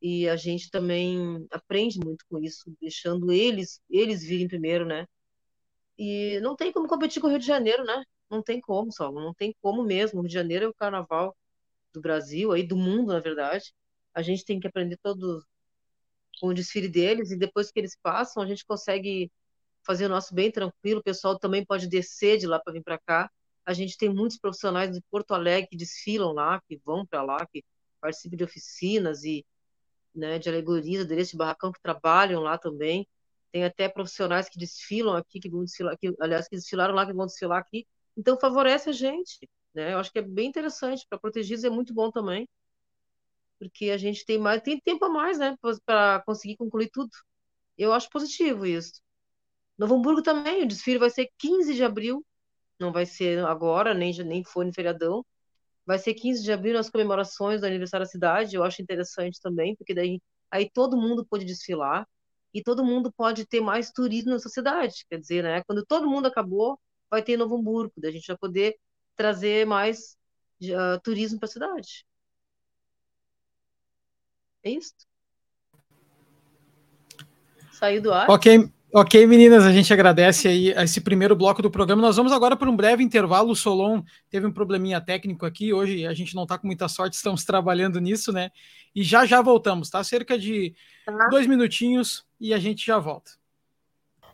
[0.00, 5.06] E a gente também aprende muito com isso, deixando eles eles virem primeiro, né?
[5.98, 8.02] E não tem como competir com o Rio de Janeiro, né?
[8.30, 10.18] Não tem como, só, não tem como mesmo.
[10.18, 11.36] O Rio de Janeiro é o carnaval
[11.92, 13.72] do Brasil, aí do mundo, na verdade.
[14.14, 15.44] A gente tem que aprender todo
[16.40, 19.30] com o desfile deles e depois que eles passam, a gente consegue
[19.84, 21.00] fazer o nosso bem tranquilo.
[21.00, 23.30] O pessoal também pode descer de lá para vir para cá.
[23.64, 27.46] A gente tem muitos profissionais de Porto Alegre que desfilam lá, que vão para lá,
[27.46, 27.64] que
[28.00, 29.44] participam de oficinas e
[30.14, 33.06] né, de alegorias, adereço de barracão que trabalham lá também.
[33.52, 37.12] Tem até profissionais que desfilam aqui, que vão desfilar, que, aliás, que desfilaram lá, que
[37.12, 37.86] vão desfilar aqui.
[38.16, 39.92] Então favorece a gente, né?
[39.92, 42.48] Eu acho que é bem interessante para protegidos é muito bom também,
[43.58, 47.10] porque a gente tem mais, tem tempo a mais, né, para conseguir concluir tudo.
[47.78, 49.00] Eu acho positivo isso.
[49.78, 52.24] Novo Hamburgo também, o desfile vai ser 15 de abril,
[52.78, 55.24] não vai ser agora, nem, nem foi no feriadão.
[55.86, 59.76] Vai ser 15 de abril nas comemorações do aniversário da cidade, eu acho interessante também,
[59.76, 62.06] porque daí aí todo mundo pode desfilar
[62.52, 65.04] e todo mundo pode ter mais turismo nessa cidade.
[65.10, 66.78] Quer dizer, né, quando todo mundo acabou,
[67.10, 68.76] vai ter Novo Hamburgo, daí a gente vai poder
[69.16, 70.16] trazer mais
[70.62, 72.06] uh, turismo para a cidade.
[74.64, 74.94] É isso.
[77.72, 78.30] Saiu do ar.
[78.30, 82.00] Ok, Ok, meninas, a gente agradece aí esse primeiro bloco do programa.
[82.00, 83.50] Nós vamos agora para um breve intervalo.
[83.50, 84.00] O Solon
[84.30, 85.72] teve um probleminha técnico aqui.
[85.72, 88.50] Hoje a gente não está com muita sorte, estamos trabalhando nisso, né?
[88.94, 90.04] E já já voltamos, tá?
[90.04, 91.26] Cerca de tá.
[91.28, 93.32] dois minutinhos e a gente já volta.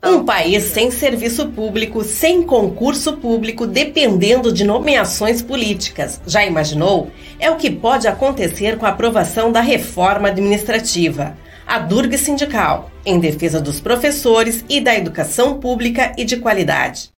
[0.02, 6.20] Um país sem serviço público, sem concurso público, dependendo de nomeações políticas.
[6.26, 7.10] Já imaginou?
[7.38, 11.36] É o que pode acontecer com a aprovação da reforma administrativa
[11.70, 17.10] a Durga Sindical, em defesa dos professores e da educação pública e de qualidade.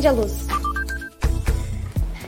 [0.00, 0.46] Acende a luz.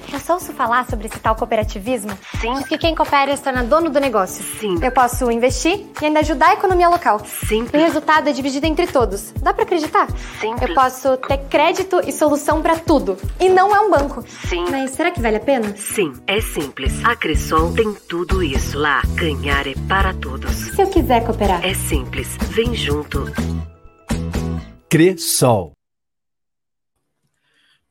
[0.08, 2.10] Já só ouço falar sobre esse tal cooperativismo?
[2.38, 2.52] Sim.
[2.52, 4.44] Diz que quem coopera se torna dono do negócio.
[4.60, 4.78] Sim.
[4.82, 7.18] Eu posso investir e ainda ajudar a economia local.
[7.24, 7.66] Sim.
[7.72, 9.32] O resultado é dividido entre todos.
[9.40, 10.06] Dá para acreditar?
[10.38, 10.54] Sim.
[10.60, 13.16] Eu posso ter crédito e solução para tudo.
[13.40, 14.22] E não é um banco.
[14.48, 14.66] Sim.
[14.70, 15.74] Mas será que vale a pena?
[15.76, 16.92] Sim, é simples.
[17.02, 19.00] A Cressol tem tudo isso lá.
[19.14, 20.54] Ganhar é para todos.
[20.54, 21.64] Se eu quiser cooperar?
[21.64, 22.36] É simples.
[22.50, 23.32] Vem junto.
[24.90, 25.72] Cressol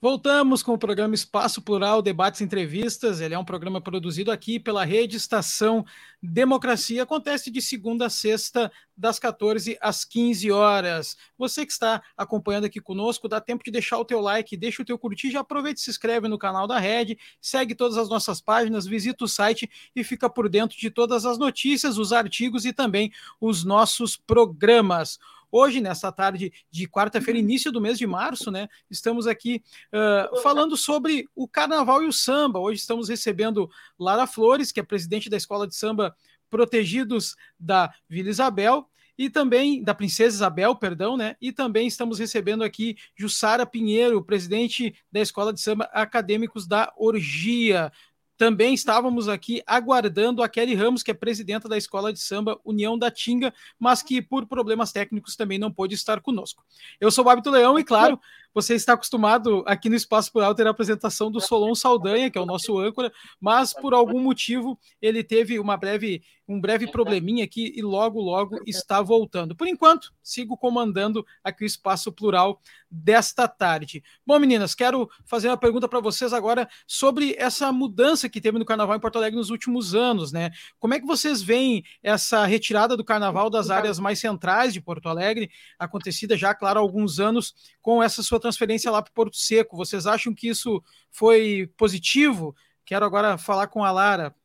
[0.03, 3.21] Voltamos com o programa Espaço Plural, Debates e Entrevistas.
[3.21, 5.85] Ele é um programa produzido aqui pela Rede Estação
[6.19, 7.03] Democracia.
[7.03, 11.15] Acontece de segunda a sexta, das 14 às 15 horas.
[11.37, 14.85] Você que está acompanhando aqui conosco, dá tempo de deixar o teu like, deixa o
[14.85, 18.41] teu curtir, já aproveita e se inscreve no canal da Rede, segue todas as nossas
[18.41, 22.73] páginas, visita o site e fica por dentro de todas as notícias, os artigos e
[22.73, 25.19] também os nossos programas.
[25.51, 28.69] Hoje, nesta tarde de quarta-feira, início do mês de março, né?
[28.89, 29.61] Estamos aqui
[29.93, 32.59] uh, falando sobre o carnaval e o samba.
[32.59, 36.15] Hoje estamos recebendo Lara Flores, que é presidente da Escola de Samba
[36.49, 38.87] Protegidos da Vila Isabel,
[39.17, 41.35] e também da Princesa Isabel, perdão, né?
[41.39, 47.91] E também estamos recebendo aqui Jussara Pinheiro, presidente da Escola de Samba Acadêmicos da Orgia.
[48.41, 52.97] Também estávamos aqui aguardando a Kelly Ramos, que é presidenta da Escola de Samba União
[52.97, 56.65] da Tinga, mas que por problemas técnicos também não pôde estar conosco.
[56.99, 58.19] Eu sou o Babito Leão e, claro,
[58.53, 62.41] você está acostumado aqui no Espaço Plural ter a apresentação do Solon Saldanha, que é
[62.41, 67.73] o nosso âncora, mas por algum motivo ele teve uma breve, um breve probleminha aqui
[67.75, 69.55] e logo, logo está voltando.
[69.55, 72.59] Por enquanto, sigo comandando aqui o Espaço Plural
[72.89, 74.03] desta tarde.
[74.25, 78.65] Bom, meninas, quero fazer uma pergunta para vocês agora sobre essa mudança que teve no
[78.65, 80.51] Carnaval em Porto Alegre nos últimos anos, né?
[80.77, 85.07] Como é que vocês veem essa retirada do Carnaval das áreas mais centrais de Porto
[85.07, 89.77] Alegre, acontecida já, claro, há alguns anos, com essa sua transferência lá para Porto Seco.
[89.77, 92.55] Vocês acham que isso foi positivo?
[92.85, 94.35] Quero agora falar com a Lara.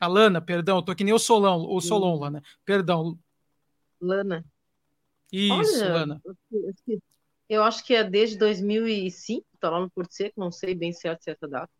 [0.00, 2.42] A Lana, perdão, tô que nem o Solão, o Solon, Lana.
[2.64, 3.18] Perdão.
[4.00, 4.44] Lana.
[5.32, 6.22] Isso, Olha, Lana.
[7.48, 11.24] Eu acho que é desde 2005, tá lá no Porto Seco, não sei bem certo
[11.24, 11.72] certa data.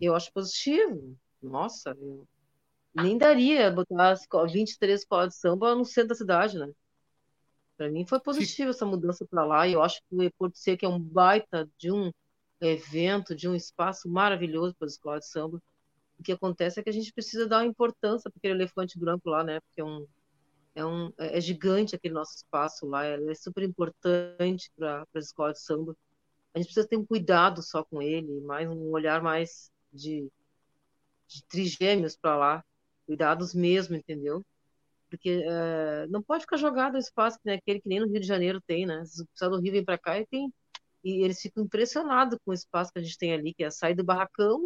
[0.00, 1.16] Eu acho positivo.
[1.40, 2.26] Nossa, eu
[2.94, 4.14] nem daria botar
[4.52, 6.70] 23 escolas de samba no centro da cidade, né?
[7.76, 10.84] Para mim foi positivo essa mudança para lá e eu acho que o Porto Seco
[10.86, 12.10] é um baita de um
[12.60, 15.62] evento, de um espaço maravilhoso para as escolas de samba.
[16.18, 19.44] O que acontece é que a gente precisa dar importância para aquele elefante branco lá,
[19.44, 19.60] né?
[19.60, 20.06] Porque é um
[20.76, 25.64] é, um, é gigante aquele nosso espaço lá, é super importante para as escolas de
[25.64, 25.96] samba.
[26.54, 30.30] A gente precisa ter um cuidado só com ele, mais um olhar mais de,
[31.26, 32.64] de trigêmeos para lá,
[33.06, 34.44] cuidados mesmo, entendeu?
[35.08, 38.26] Porque é, não pode ficar jogado o espaço que aquele que nem no Rio de
[38.26, 39.00] Janeiro tem, né?
[39.02, 40.52] Os pessoal do Rio vem para cá e tem
[41.04, 43.94] e eles ficam impressionados com o espaço que a gente tem ali, que é sair
[43.94, 44.60] do barracão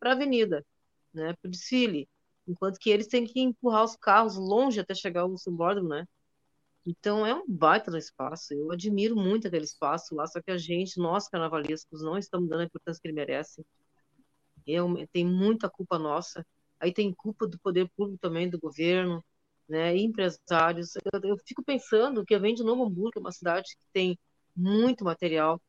[0.00, 0.66] para a avenida,
[1.14, 1.34] né?
[1.40, 2.08] Para o desfile,
[2.46, 6.06] enquanto que eles têm que empurrar os carros longe até chegar ao subórdão, né?
[6.84, 8.52] Então é um baita espaço.
[8.52, 12.62] Eu admiro muito aquele espaço lá, só que a gente, nós carnavalescos, não estamos dando
[12.62, 13.64] a importância que ele merece.
[14.66, 16.44] Eu, tem muita culpa nossa.
[16.80, 19.22] Aí tem culpa do poder público também, do governo,
[19.70, 20.96] né, empresários.
[20.96, 24.18] Eu, eu, fico pensando que eu venho de Novo Hamburgo, uma cidade que tem
[24.54, 25.60] muito material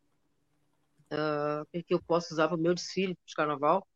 [1.14, 3.88] uh, que eu posso usar para o meu desfile de carnaval.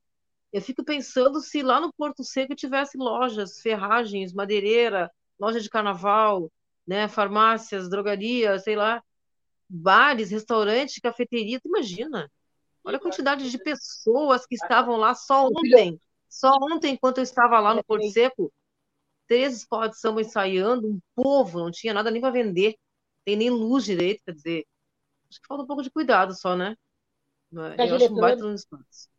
[0.54, 6.52] Eu fico pensando se lá no Porto Seco tivesse lojas, ferragens, madeireira, loja de carnaval,
[6.88, 9.04] né, farmácias, drogarias, sei lá,
[9.68, 11.60] bares, restaurantes, cafeteria.
[11.60, 12.32] Tu imagina?
[12.84, 16.00] Olha a quantidade de pessoas que estavam lá só ontem.
[16.30, 18.54] Só ontem, enquanto eu estava lá no Porto Seco,
[19.28, 22.76] três escolas de samba ensaiando, um povo, não tinha nada nem para vender,
[23.24, 24.66] tem nem luz direito, quer dizer,
[25.30, 26.76] acho que falta um pouco de cuidado só, né?
[27.78, 29.10] É, eu acho um baita nos espaços.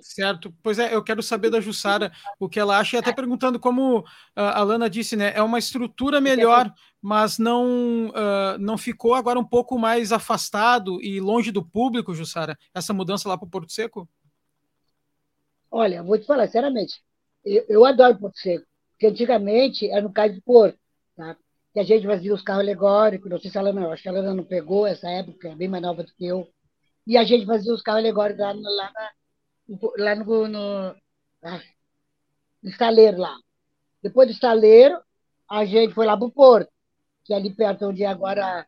[0.00, 3.60] Certo, pois é, eu quero saber da Jussara o que ela acha, e até perguntando
[3.60, 4.04] como
[4.34, 5.32] a Lana disse, né?
[5.34, 11.20] É uma estrutura melhor, mas não, uh, não ficou agora um pouco mais afastado e
[11.20, 14.08] longe do público, Jussara, essa mudança lá para o Porto Seco?
[15.70, 17.00] Olha, vou te falar, sinceramente,
[17.44, 18.66] eu, eu adoro Porto Seco.
[19.02, 20.78] Porque antigamente era no caso de Porto,
[21.16, 21.36] tá?
[21.72, 24.44] que a gente fazia os carros alegóricos, não sei se ela não, acho que não
[24.44, 26.48] pegou essa época, é bem mais nova do que eu,
[27.04, 28.92] e a gente fazia os carros alegóricos lá, lá,
[29.98, 30.94] lá no, no,
[31.42, 31.60] ah,
[32.62, 33.36] no estaleiro lá.
[34.00, 35.00] Depois do estaleiro,
[35.50, 36.70] a gente foi lá para o Porto,
[37.24, 38.64] que é ali perto onde é agora,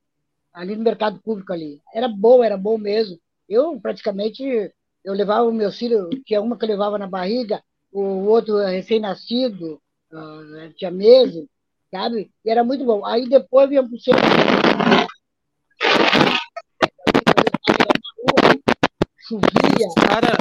[0.52, 1.80] ali no mercado público ali.
[1.94, 3.20] Era bom, era bom mesmo.
[3.48, 4.42] Eu praticamente,
[5.04, 9.80] eu levava o meu filho, tinha uma que eu levava na barriga, o outro recém-nascido,
[10.14, 11.44] uh, tinha meses,
[11.90, 12.30] sabe?
[12.44, 13.04] E era muito bom.
[13.04, 14.22] Aí depois vinha para o centro.
[19.28, 19.88] Chovia.
[20.08, 20.38] Cara,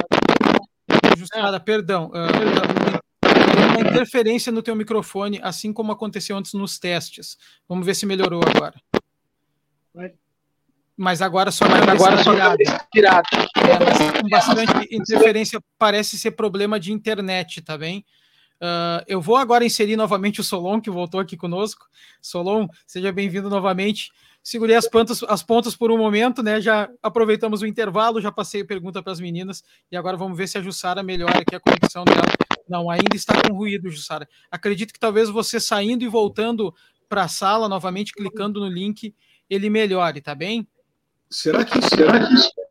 [1.16, 2.10] Jussara, perdão.
[2.10, 3.04] Uh,
[3.78, 7.36] uma interferência no teu microfone, assim como aconteceu antes nos testes.
[7.68, 8.74] Vamos ver se melhorou agora.
[10.96, 12.32] Mas agora só mas agora só
[12.92, 13.26] tirado.
[13.56, 18.04] É, com bastante interferência, parece ser problema de internet, tá bem?
[18.64, 21.86] Uh, eu vou agora inserir novamente o Solon, que voltou aqui conosco.
[22.22, 24.10] Solon, seja bem-vindo novamente.
[24.42, 26.62] segurei as pontas, as pontas por um momento, né?
[26.62, 30.48] Já aproveitamos o intervalo, já passei a pergunta para as meninas e agora vamos ver
[30.48, 32.24] se a Jussara melhora aqui a conexão dela.
[32.66, 34.26] Não, ainda está com ruído, Jussara.
[34.50, 36.74] Acredito que talvez você saindo e voltando
[37.06, 39.14] para a sala novamente, clicando no link,
[39.50, 40.66] ele melhore, tá bem?
[41.28, 42.63] Será que, será que,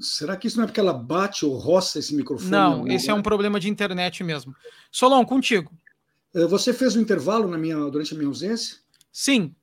[0.00, 2.50] será que isso não é porque ela bate ou roça esse microfone?
[2.50, 4.54] Não, esse é um problema de internet mesmo.
[4.90, 5.72] Solon, contigo.
[6.34, 8.78] Eh, você fez um intervalo na minha, durante a minha ausência?
[9.12, 9.54] Sim.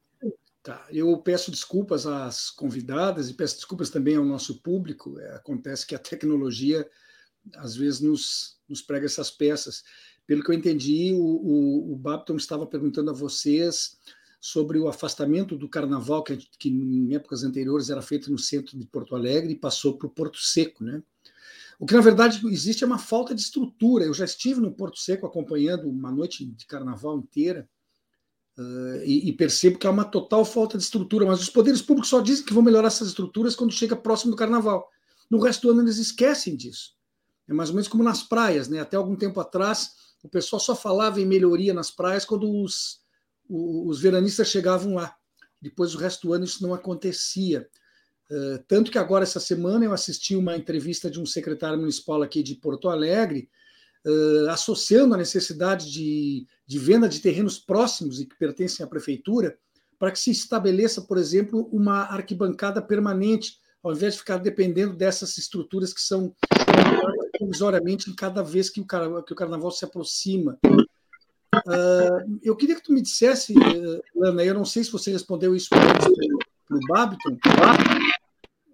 [0.61, 0.85] Tá.
[0.91, 5.19] Eu peço desculpas às convidadas e peço desculpas também ao nosso público.
[5.19, 6.89] É, acontece que a tecnologia
[7.55, 9.83] às vezes nos, nos prega essas peças.
[10.25, 13.97] Pelo que eu entendi, o, o, o Babton estava perguntando a vocês
[14.45, 18.85] sobre o afastamento do carnaval, que, que em épocas anteriores era feito no centro de
[18.85, 20.83] Porto Alegre e passou para o Porto Seco.
[20.83, 21.01] Né?
[21.79, 24.05] O que, na verdade, existe é uma falta de estrutura.
[24.05, 27.67] Eu já estive no Porto Seco acompanhando uma noite de carnaval inteira
[28.57, 32.09] Uh, e, e, percebo que há uma total falta de estrutura, mas os poderes públicos
[32.09, 34.89] só dizem que vão melhorar essas estruturas quando chega próximo do carnaval.
[35.29, 36.93] No resto do ano eles esquecem disso.
[37.49, 38.79] É mais ou menos como nas praias, né?
[38.79, 39.89] Até algum tempo atrás,
[40.23, 43.01] o pessoal só falava em melhoria nas praias quando os,
[43.49, 45.15] os, veranistas chegavam lá.
[45.61, 47.67] Depois, o resto do ano, isso não acontecia.
[48.29, 52.41] Uh, tanto que agora, essa semana, eu assisti uma entrevista de um secretário municipal aqui
[52.41, 53.49] de Porto Alegre,
[54.05, 59.57] uh, associando a necessidade de, de venda de terrenos próximos e que pertencem à prefeitura,
[59.97, 65.37] para que se estabeleça, por exemplo, uma arquibancada permanente, ao invés de ficar dependendo dessas
[65.37, 66.35] estruturas que são
[67.37, 68.85] provisoriamente em cada vez que o,
[69.23, 70.57] que o carnaval se aproxima.
[71.65, 75.55] Uh, eu queria que tu me dissesse, uh, Lana, eu não sei se você respondeu
[75.55, 77.37] isso para o Babiton,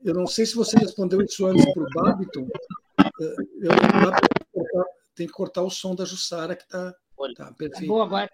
[0.04, 5.34] eu não sei se você respondeu isso antes para o Babiton, uh, eu, tem que
[5.34, 6.96] cortar o som da Jussara, que está
[7.36, 7.88] tá perfeito.
[7.88, 8.30] Boa, agora.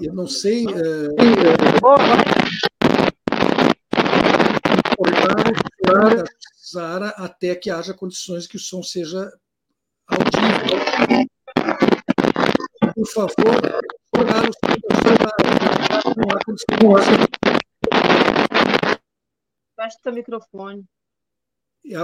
[0.00, 0.66] Eu não sei.
[0.66, 1.14] Uh,
[4.96, 6.24] cortar o som da
[6.56, 9.32] Jussara até que haja condições que o som seja
[10.08, 11.28] audível.
[12.98, 13.34] Por favor,
[14.10, 16.14] cortar o som da Jussara.
[16.16, 17.06] Não há condições.
[19.76, 20.84] Fecha o microfone.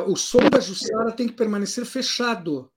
[0.07, 2.73] O som da Jussara tem que permanecer fechado.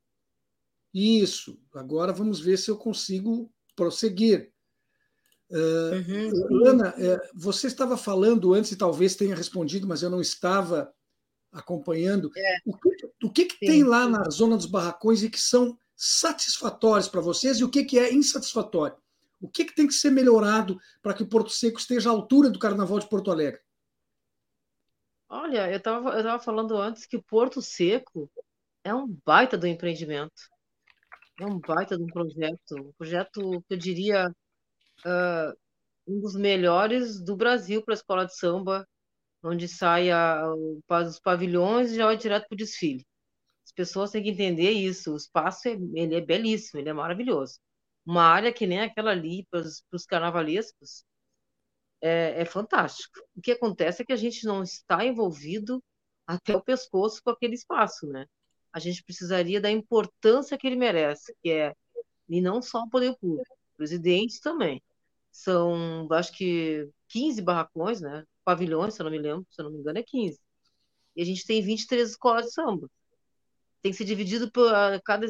[0.92, 4.52] Isso, agora vamos ver se eu consigo prosseguir.
[5.52, 6.68] Uh, uhum.
[6.70, 10.92] Ana, é, você estava falando antes e talvez tenha respondido, mas eu não estava
[11.52, 12.32] acompanhando.
[12.36, 12.58] É.
[12.66, 12.90] O que,
[13.26, 17.60] o que, que tem lá na zona dos barracões e que são satisfatórios para vocês
[17.60, 18.96] e o que, que é insatisfatório?
[19.42, 22.50] O que, que tem que ser melhorado para que o Porto Seco esteja à altura
[22.50, 23.60] do Carnaval de Porto Alegre?
[25.28, 28.32] Olha, eu estava eu tava falando antes que o Porto Seco
[28.84, 30.50] é um baita do empreendimento.
[31.40, 35.58] É um baita de um projeto, um projeto que eu diria uh,
[36.08, 38.88] um dos melhores do Brasil para a escola de samba,
[39.44, 43.06] onde sai a, os pavilhões e já vai direto para o desfile.
[43.80, 45.14] As pessoas têm que entender isso.
[45.14, 47.60] O espaço é, ele é belíssimo, ele é maravilhoso.
[48.06, 51.06] Uma área que nem aquela ali para os carnavalescos
[52.02, 53.20] é, é fantástico.
[53.36, 55.84] O que acontece é que a gente não está envolvido
[56.26, 58.26] até o pescoço com aquele espaço, né?
[58.78, 61.76] a gente precisaria da importância que ele merece, que é,
[62.30, 64.82] e não só o poder público, presidentes também.
[65.32, 68.24] São, acho que 15 barracões, né?
[68.44, 70.40] Pavilhões, se eu não me lembro, se eu não me engano, é 15.
[71.16, 72.90] E a gente tem 23 escolas de samba.
[73.82, 74.72] Tem que ser dividido por
[75.04, 75.28] cada.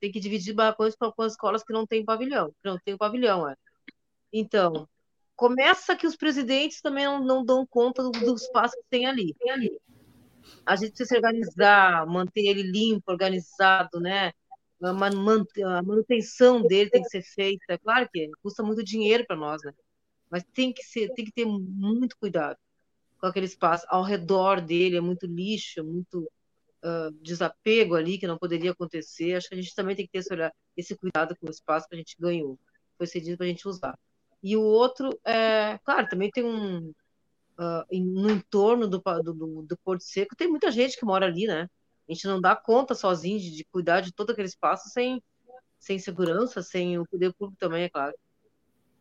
[0.00, 3.48] Tem que dividir barracões para as escolas que não têm pavilhão, que não tem pavilhão,
[3.48, 3.56] é.
[4.32, 4.88] Então,
[5.34, 9.34] começa que os presidentes também não, não dão conta do, do espaço que tem ali.
[9.34, 9.52] Tem
[10.64, 14.32] a gente precisa se organizar, manter ele limpo, organizado, né?
[14.82, 14.92] A
[15.82, 17.78] manutenção dele tem que ser feita.
[17.78, 19.72] Claro que custa muito dinheiro para nós, né?
[20.30, 22.58] Mas tem que ser, tem que ter muito cuidado
[23.18, 23.86] com aquele espaço.
[23.88, 26.30] Ao redor dele é muito lixo, muito
[27.20, 29.34] desapego ali que não poderia acontecer.
[29.34, 31.88] Acho que a gente também tem que ter esse, olhar, esse cuidado com o espaço
[31.88, 32.58] que a gente ganhou,
[32.96, 33.98] foi cedido para a gente usar.
[34.42, 36.92] E o outro, é, claro, também tem um,
[37.58, 41.68] uh, no entorno do, do, do, Porto Seco, tem muita gente que mora ali, né?
[42.08, 45.20] A gente não dá conta sozinho de, de cuidar de todo aquele espaço sem,
[45.78, 48.14] sem segurança, sem o poder público também, é claro.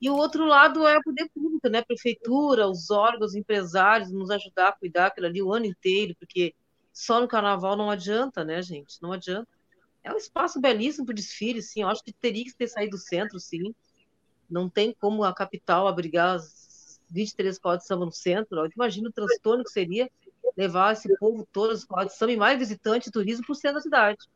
[0.02, 1.84] E o outro lado é o poder público, né?
[1.84, 6.54] Prefeitura, os órgãos, os empresários, nos ajudar a cuidar aquilo ali o ano inteiro, porque
[6.96, 9.02] só no carnaval não adianta, né, gente?
[9.02, 9.50] Não adianta.
[10.02, 11.82] É um espaço belíssimo para desfile, sim.
[11.82, 13.76] Eu acho que teria que ter saído do centro, sim.
[14.50, 19.12] Não tem como a capital abrigar as 23 escolas de samba no centro, imagina o
[19.12, 20.10] transtorno que seria
[20.56, 23.76] levar esse povo todo, as escolas de samba e mais visitante turismo para o centro
[23.76, 24.30] da cidade.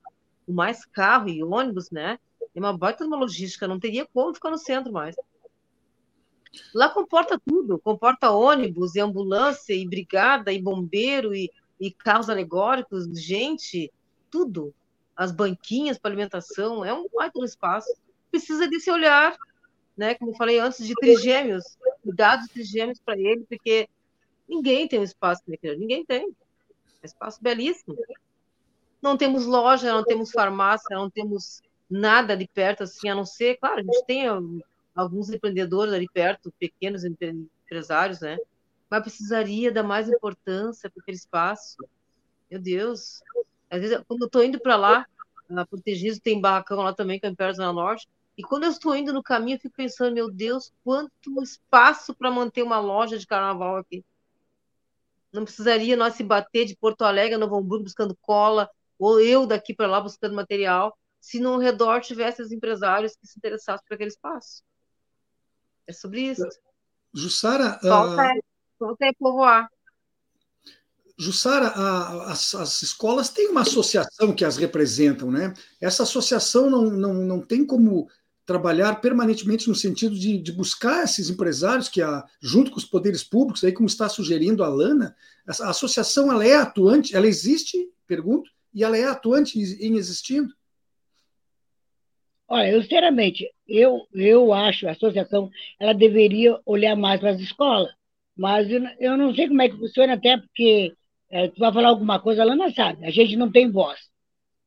[0.45, 2.19] O mais carro e ônibus, né?
[2.53, 5.15] É uma baita uma logística, não teria como ficar no centro mais.
[6.73, 11.49] Lá comporta tudo, comporta ônibus e ambulância e brigada e bombeiro e,
[11.79, 13.91] e carros alegóricos, gente,
[14.29, 14.73] tudo.
[15.15, 17.89] As banquinhas para alimentação, é um baita espaço.
[18.31, 19.35] Precisa desse olhar,
[19.97, 20.15] né?
[20.15, 23.89] Como eu falei antes, de trigêmeos, cuidado dos trigêmeos para ele, porque
[24.47, 26.23] ninguém tem um espaço para ninguém tem.
[26.23, 27.97] É um espaço belíssimo.
[29.01, 33.57] Não temos loja, não temos farmácia, não temos nada ali perto, assim, a não ser,
[33.57, 34.25] claro, a gente tem
[34.95, 38.37] alguns empreendedores ali perto, pequenos empresários, né?
[38.89, 41.77] Mas precisaria dar mais importância para aquele espaço.
[42.49, 43.21] Meu Deus.
[43.69, 45.05] Às vezes, quando eu estou indo para lá,
[45.47, 48.95] na Protegido tem barracão lá também, que é perto da Norte, e quando eu estou
[48.95, 53.27] indo no caminho, eu fico pensando, meu Deus, quanto espaço para manter uma loja de
[53.27, 54.03] carnaval aqui.
[55.31, 59.73] Não precisaria nós se bater de Porto Alegre Novo Hamburgo buscando cola, ou eu daqui
[59.73, 64.09] para lá buscando material, se no redor tivesse os empresários que se interessassem por aquele
[64.09, 64.63] espaço.
[65.85, 66.47] É sobre isso.
[67.13, 67.77] Jussara.
[67.79, 68.48] Falta, uh...
[68.79, 69.69] falta é povoar.
[71.17, 75.53] Jussara, a, as, as, escolas têm uma associação que as representam, né?
[75.81, 78.07] Essa associação não, não, não tem como
[78.45, 83.21] trabalhar permanentemente no sentido de, de buscar esses empresários que, a, junto com os poderes
[83.21, 85.13] públicos, aí como está sugerindo a Lana,
[85.45, 87.77] a, a associação ela é atuante, ela existe,
[88.07, 90.53] pergunto, e ela é atuante em existindo?
[92.47, 97.91] Olha, eu sinceramente, eu, eu acho a associação ela deveria olhar mais para as escolas,
[98.39, 98.69] mas
[99.01, 100.93] eu, não sei como é que funciona, até porque
[101.29, 103.99] é, tu vai falar alguma coisa, ela não sabe, a gente não tem voz.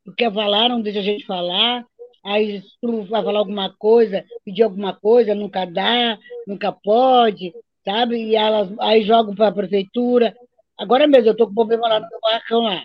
[0.05, 1.83] Tu quer falar, não deixa a gente falar,
[2.23, 8.23] aí tu vai falar alguma coisa, pedir alguma coisa, nunca dá, nunca pode, sabe?
[8.23, 10.37] E elas aí jogam para a prefeitura.
[10.79, 12.83] Agora mesmo, eu estou com problema lá no meu barracão lá.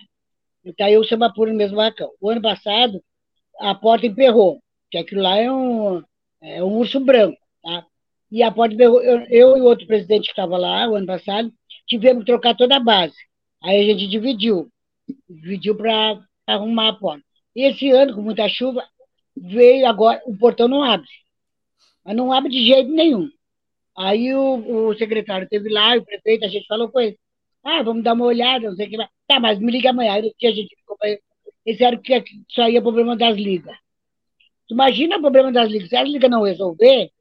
[0.63, 2.11] Então eu chamo por no mesmo barracão.
[2.21, 3.03] O ano passado,
[3.59, 6.01] a porta emperrou que aquilo lá é um,
[6.41, 7.37] é um urso branco?
[8.31, 11.51] E a porta, eu, eu e o outro presidente que estava lá o ano passado,
[11.87, 13.15] tivemos que trocar toda a base.
[13.63, 14.69] Aí a gente dividiu,
[15.29, 17.23] dividiu para arrumar a porta.
[17.55, 18.83] E esse ano, com muita chuva,
[19.35, 21.07] veio agora, o portão não abre.
[22.05, 23.29] Mas não abre de jeito nenhum.
[23.97, 27.17] Aí o, o secretário teve lá, o prefeito, a gente falou com ele,
[27.63, 29.09] ah, vamos dar uma olhada, não sei o que lá.
[29.27, 30.13] Tá, mas me liga amanhã.
[30.13, 31.19] Aí a gente ficou eles
[31.65, 33.75] disseram que isso aí é problema das ligas.
[34.69, 35.89] Imagina o problema das ligas.
[35.89, 37.11] Se as ligas não resolver,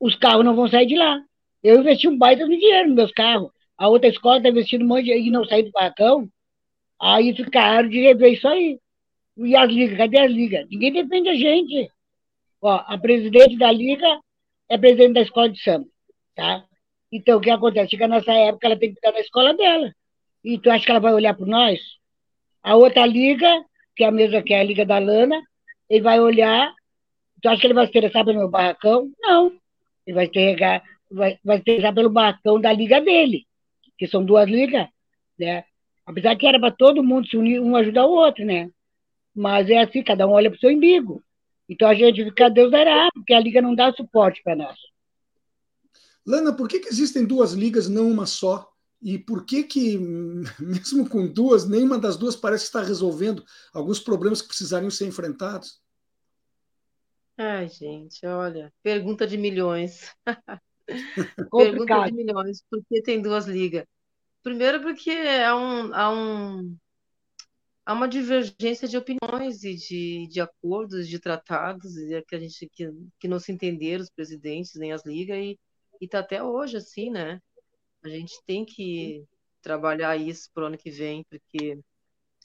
[0.00, 1.22] os carros não vão sair de lá.
[1.62, 3.50] Eu investi um baita de dinheiro nos meus carros.
[3.76, 6.28] A outra escola está investindo um monte de e não sair do barracão.
[7.00, 8.78] Aí ficaram de rever isso aí.
[9.36, 10.66] E as ligas, cadê as ligas?
[10.70, 11.90] Ninguém depende da gente.
[12.60, 14.20] Ó, a presidente da liga
[14.68, 15.86] é presidente da escola de samba,
[16.34, 16.64] tá?
[17.12, 17.90] Então, o que acontece?
[17.90, 19.92] Chega nessa época, ela tem que estar na escola dela.
[20.44, 21.80] E tu acha que ela vai olhar por nós?
[22.62, 23.64] A outra liga,
[23.96, 25.40] que é a mesma que é a liga da Lana,
[25.88, 26.74] ele vai olhar
[27.42, 29.10] Tu acha que ele vai se interessar pelo meu barracão?
[29.18, 29.52] Não.
[30.10, 30.56] Ele vai, ter,
[31.08, 33.46] vai, vai interessar pelo barracão da liga dele,
[33.96, 34.88] que são duas ligas,
[35.38, 35.64] né?
[36.04, 38.68] Apesar que era para todo mundo se unir, um ajudar o outro, né?
[39.32, 41.22] Mas é assim, cada um olha para o seu umbigo.
[41.68, 44.76] Então a gente fica, Deus dará, porque a liga não dá suporte para nós.
[46.26, 48.68] Lana, por que, que existem duas ligas, não uma só?
[49.00, 49.96] E por que que,
[50.58, 55.80] mesmo com duas, nenhuma das duas parece estar resolvendo alguns problemas que precisariam ser enfrentados?
[57.42, 60.14] Ai, gente, olha, pergunta de milhões.
[61.50, 63.86] pergunta de milhões, por que tem duas ligas?
[64.42, 66.76] Primeiro porque há, um, há, um,
[67.86, 72.68] há uma divergência de opiniões e de, de acordos, de tratados, e que a gente
[72.70, 75.58] que, que não se entenderam, os presidentes, nem as ligas, e
[75.98, 77.40] está até hoje assim, né?
[78.02, 79.24] A gente tem que
[79.62, 81.78] trabalhar isso para o ano que vem, porque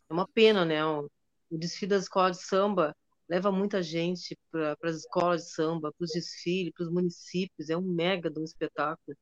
[0.09, 0.85] é uma pena, né?
[0.85, 1.11] O,
[1.51, 2.95] o desfile das escolas de samba
[3.27, 7.77] leva muita gente para as escolas de samba, para os desfiles, para os municípios, é
[7.77, 9.17] um mega de um espetáculo.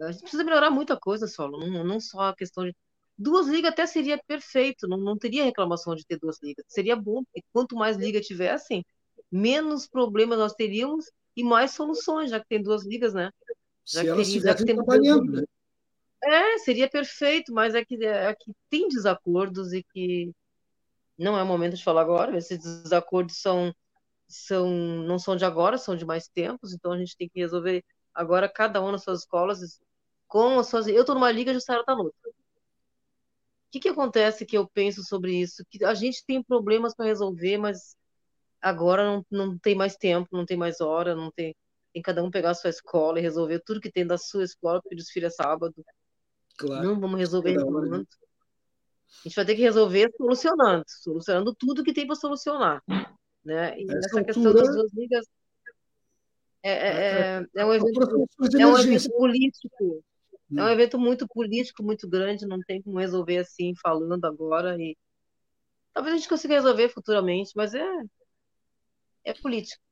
[0.00, 2.74] A gente precisa melhorar muita coisa, Solo, não, não só a questão de.
[3.16, 6.64] Duas ligas até seria perfeito, não, não teria reclamação de ter duas ligas.
[6.66, 8.84] Seria bom, porque quanto mais ligas tivessem,
[9.30, 13.30] menos problemas nós teríamos e mais soluções, já que tem duas ligas, né?
[13.84, 15.44] Já Se elas estivessem trabalhando, né?
[16.24, 20.32] É, seria perfeito, mas é que, é que tem desacordos e que
[21.18, 23.74] não é o momento de falar agora, esses desacordos são,
[24.26, 27.84] são, não são de agora, são de mais tempos, então a gente tem que resolver
[28.12, 29.80] agora cada um nas suas escolas,
[30.26, 30.86] com as suas.
[30.86, 32.28] Eu estou numa liga de Sara da Luta.
[32.28, 32.32] O
[33.70, 35.64] que, que acontece que eu penso sobre isso?
[35.68, 37.96] Que a gente tem problemas para resolver, mas
[38.60, 41.54] agora não, não tem mais tempo, não tem mais hora, não tem.
[41.92, 44.80] Tem cada um pegar a sua escola e resolver tudo que tem da sua escola,
[44.80, 45.74] porque desfile é sábado.
[46.56, 46.84] Claro.
[46.84, 48.08] Não vamos resolver enquanto.
[49.24, 52.82] A gente vai ter que resolver solucionando, solucionando tudo que tem para solucionar.
[53.44, 53.78] Né?
[53.78, 55.26] E essa, essa questão das duas ligas.
[56.62, 58.26] É, é, é, um evento,
[58.58, 60.02] é um evento político.
[60.56, 60.68] É um hum.
[60.68, 64.76] evento muito político, muito grande, não tem como resolver assim, falando agora.
[64.80, 64.96] E
[65.92, 67.86] talvez a gente consiga resolver futuramente, mas é,
[69.24, 69.83] é político.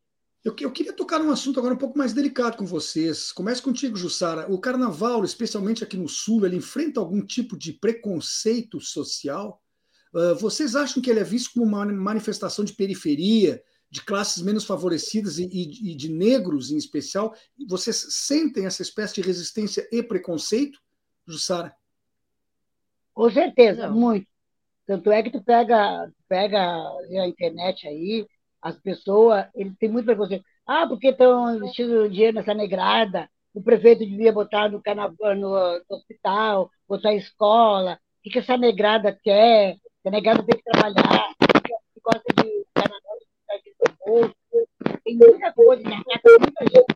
[0.45, 3.31] Eu, eu, queria tocar num assunto agora um pouco mais delicado com vocês.
[3.31, 4.53] Começo contigo, Jussara.
[4.53, 9.63] O carnaval, especialmente aqui no Sul, ele enfrenta algum tipo de preconceito social?
[10.13, 14.65] Uh, vocês acham que ele é visto como uma manifestação de periferia, de classes menos
[14.65, 17.33] favorecidas e, e, e de negros em especial?
[17.69, 20.81] Vocês sentem essa espécie de resistência e preconceito,
[21.25, 21.73] Jussara?
[23.15, 23.95] Com certeza, Não.
[23.95, 24.27] muito.
[24.87, 28.27] Tanto é que tu pega, pega a internet aí,
[28.63, 30.45] as pessoas, ele tem muito preconceito.
[30.67, 36.71] Ah, porque estão investindo dinheiro nessa negrada, o prefeito devia botar no, no, no hospital,
[36.89, 39.77] botar escola, o que, essa negrada quer?
[40.07, 43.19] A negrada tem que trabalhar, que gosta de carnaval,
[43.65, 44.33] de
[45.05, 46.01] tem muita coisa, né?
[46.07, 46.87] muita gente.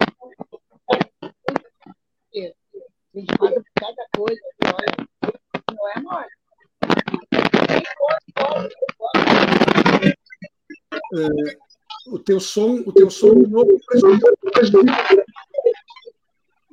[3.14, 4.40] A gente passa por cada coisa,
[4.74, 4.92] olha,
[5.72, 6.28] não é mole.
[8.36, 8.95] É,
[12.08, 13.78] o teu som, o teu som novo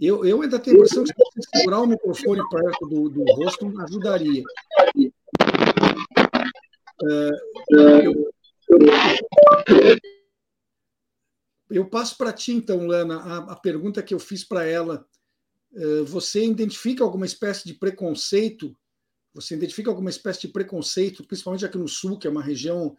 [0.06, 3.24] eu, eu ainda tenho a impressão que se você segurar o microfone perto do, do
[3.24, 4.44] rosto, ajudaria.
[7.04, 7.30] É,
[11.70, 15.06] eu, passo para ti, então, Lana, a, a, pergunta que eu fiz para ela.
[15.74, 18.76] É, você identifica alguma espécie de preconceito?
[19.34, 22.96] Você identifica alguma espécie de preconceito, principalmente aqui no Sul, que é uma região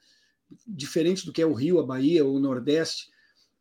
[0.67, 3.13] diferente do que é o Rio, a Bahia ou o Nordeste.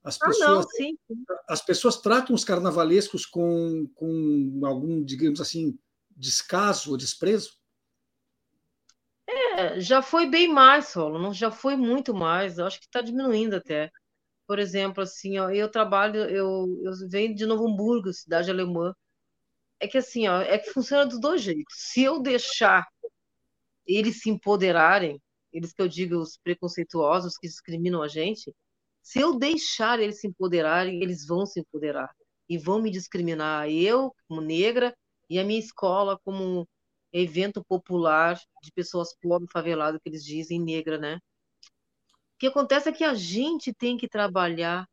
[0.03, 5.77] As pessoas, ah, não, as pessoas tratam os carnavalescos com, com algum, digamos assim,
[6.15, 7.57] descaso ou desprezo?
[9.25, 13.55] É, já foi bem mais, não já foi muito mais, eu acho que está diminuindo
[13.55, 13.89] até.
[14.45, 18.93] Por exemplo, assim, ó, eu trabalho, eu, eu venho de Novo Hamburgo, cidade alemã.
[19.79, 21.75] É que assim, ó, é que funciona dos dois jeitos.
[21.77, 22.85] Se eu deixar
[23.85, 25.21] eles se empoderarem,
[25.53, 28.53] eles que eu digo os preconceituosos que discriminam a gente,
[29.01, 32.09] se eu deixar eles se empoderarem, eles vão se empoderar
[32.49, 33.69] e vão me discriminar.
[33.69, 34.95] Eu, como negra,
[35.29, 36.67] e a minha escola como
[37.11, 41.19] evento popular de pessoas pobres, faveladas, que eles dizem, negra, né?
[42.35, 44.87] O que acontece é que a gente tem que trabalhar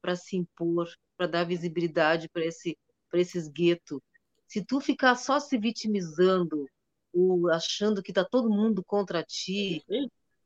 [0.00, 2.78] para se impor, para dar visibilidade para esse,
[3.12, 4.00] esses guetos.
[4.46, 6.68] Se tu ficar só se vitimizando,
[7.14, 9.82] ou achando que está todo mundo contra ti,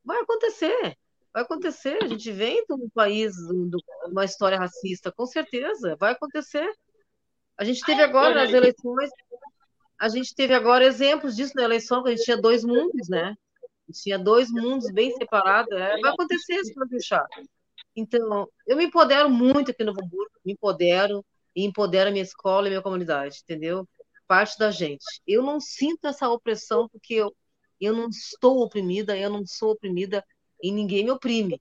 [0.03, 0.95] vai acontecer.
[1.33, 1.97] Vai acontecer.
[2.01, 6.69] A gente vem de um país, de uma história racista, com certeza, vai acontecer.
[7.57, 9.09] A gente teve agora nas eleições,
[9.99, 13.35] a gente teve agora exemplos disso na eleição, que a gente tinha dois mundos, né?
[13.91, 15.71] Tinha dois mundos bem separados.
[15.73, 17.25] É, vai acontecer se não deixar.
[17.95, 22.67] Então, eu me empodero muito aqui no Hamburgo, me empodero e empodero a minha escola
[22.67, 23.87] e minha comunidade, entendeu?
[24.29, 25.03] Parte da gente.
[25.25, 27.35] Eu não sinto essa opressão porque eu,
[27.81, 30.23] eu não estou oprimida, eu não sou oprimida
[30.61, 31.59] e ninguém me oprime.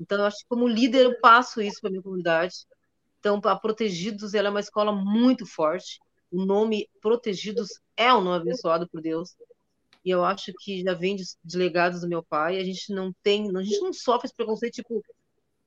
[0.00, 2.54] Então, eu acho que como líder eu passo isso para minha comunidade.
[3.18, 5.98] Então, a Protegidos ela é uma escola muito forte.
[6.30, 9.34] O nome Protegidos é um nome abençoado por Deus.
[10.04, 12.60] E eu acho que já vem de, de legados do meu pai.
[12.60, 15.02] A gente não tem, a gente não sofre esse preconceito tipo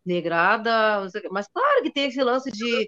[0.05, 2.87] negrada, mas claro que tem esse lance de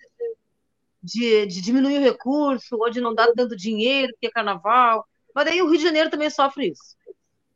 [1.02, 5.06] de, de diminuir o recurso, ou de não dar tanto dinheiro, que é carnaval.
[5.34, 6.96] Mas daí o Rio de Janeiro também sofre isso.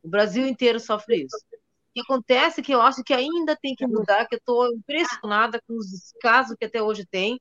[0.02, 1.36] O Brasil inteiro sofre isso.
[1.36, 4.72] O que acontece é que eu acho que ainda tem que mudar, que eu estou
[4.72, 7.40] impressionada com os casos que até hoje tem,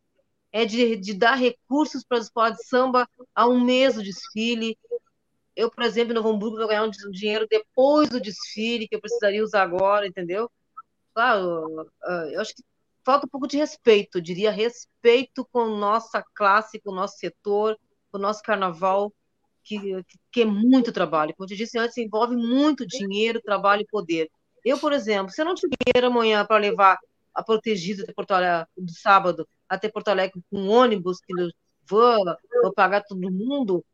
[0.51, 4.78] é de, de dar recursos para as escolas de samba a um mês do desfile.
[5.56, 9.01] Eu, por exemplo, em Novo Hamburgo, vou ganhar um dinheiro depois do desfile, que eu
[9.01, 10.49] precisaria usar agora, entendeu?
[11.14, 11.89] Claro,
[12.32, 12.64] eu acho que
[13.06, 17.78] falta um pouco de respeito, eu diria respeito com nossa classe, com o nosso setor,
[18.12, 19.14] com o nosso carnaval,
[19.64, 21.34] que, que é muito trabalho.
[21.36, 24.30] Como eu te disse antes, envolve muito dinheiro, trabalho e poder.
[24.64, 26.97] Eu, por exemplo, se eu não tiver amanhã para levar
[27.34, 31.34] a protegida de Porto Alegre, do sábado até Porto Alegre com um ônibus que
[31.88, 32.18] vou,
[32.64, 33.86] vou pagar todo mundo,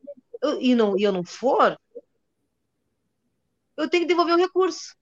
[0.41, 1.77] eu, e, não, e eu não for,
[3.75, 4.95] eu tenho que devolver o recurso.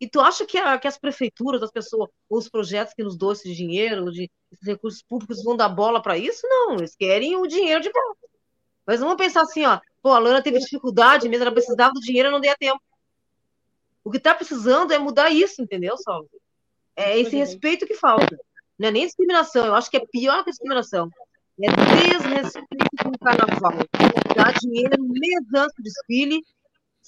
[0.00, 3.32] E tu acha que, a, que as prefeituras, as pessoas, os projetos que nos dão
[3.32, 6.46] esse dinheiro, de, esses recursos públicos, vão dar bola para isso?
[6.46, 8.28] Não, eles querem o dinheiro de volta.
[8.86, 12.28] Mas vamos pensar assim, ó, pô, a Lana teve dificuldade mesmo, ela precisava do dinheiro
[12.28, 12.80] e não deu tempo.
[14.04, 16.28] O que está precisando é mudar isso, entendeu, Saulo?
[16.96, 18.38] É esse respeito que falta.
[18.78, 21.10] Não é nem discriminação, eu acho que é pior que discriminação.
[21.60, 23.72] É desrespeito com o carnaval.
[24.36, 26.40] Dar dinheiro no mês antes do desfile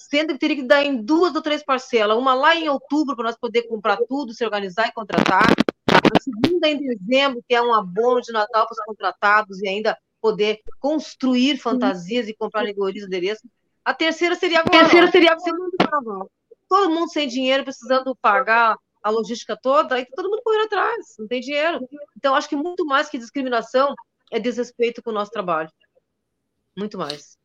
[0.09, 3.25] sendo que teria que dar em duas ou três parcelas, uma lá em outubro para
[3.25, 5.51] nós poder comprar tudo, se organizar e contratar,
[5.89, 9.97] a segunda em dezembro, que é um abono de Natal para os contratados e ainda
[10.21, 13.47] poder construir fantasias e comprar alegoria de adereço.
[13.83, 16.29] A terceira seria a terceira seria a segunda carnaval.
[16.69, 21.27] Todo mundo sem dinheiro, precisando pagar a logística toda, aí todo mundo correndo atrás, não
[21.27, 21.79] tem dinheiro.
[22.15, 23.95] Então, acho que muito mais que discriminação
[24.31, 25.69] é desrespeito com o nosso trabalho.
[26.77, 27.40] Muito mais.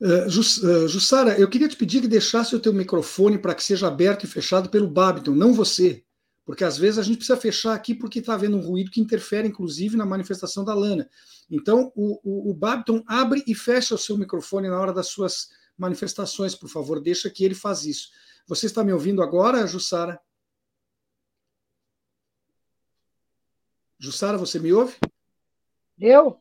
[0.00, 4.24] Uh, Jussara, eu queria te pedir que deixasse o teu microfone para que seja aberto
[4.24, 6.02] e fechado pelo Babiton, não você.
[6.44, 9.46] Porque às vezes a gente precisa fechar aqui porque está havendo um ruído que interfere,
[9.46, 11.08] inclusive, na manifestação da Lana.
[11.50, 15.50] Então, o, o, o Babiton abre e fecha o seu microfone na hora das suas
[15.76, 18.08] manifestações, por favor, deixa que ele faz isso.
[18.46, 20.20] Você está me ouvindo agora, Jussara?
[23.98, 24.96] Jussara, você me ouve?
[25.98, 26.40] Eu?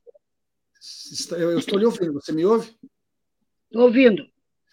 [1.37, 2.73] Eu estou lhe ouvindo, você me ouve?
[3.69, 4.25] Estou ouvindo.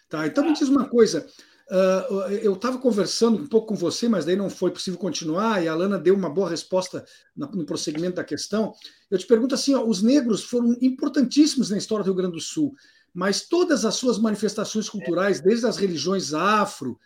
[0.09, 1.27] Tá, então me diz uma coisa.
[1.69, 5.67] Uh, eu estava conversando um pouco com você, mas daí não foi possível continuar, e
[5.67, 8.73] a Alana deu uma boa resposta no prosseguimento da questão.
[9.11, 12.41] Eu te pergunto assim: ó, os negros foram importantíssimos na história do Rio Grande do
[12.41, 12.73] Sul,
[13.13, 16.97] mas todas as suas manifestações culturais, desde as religiões afro,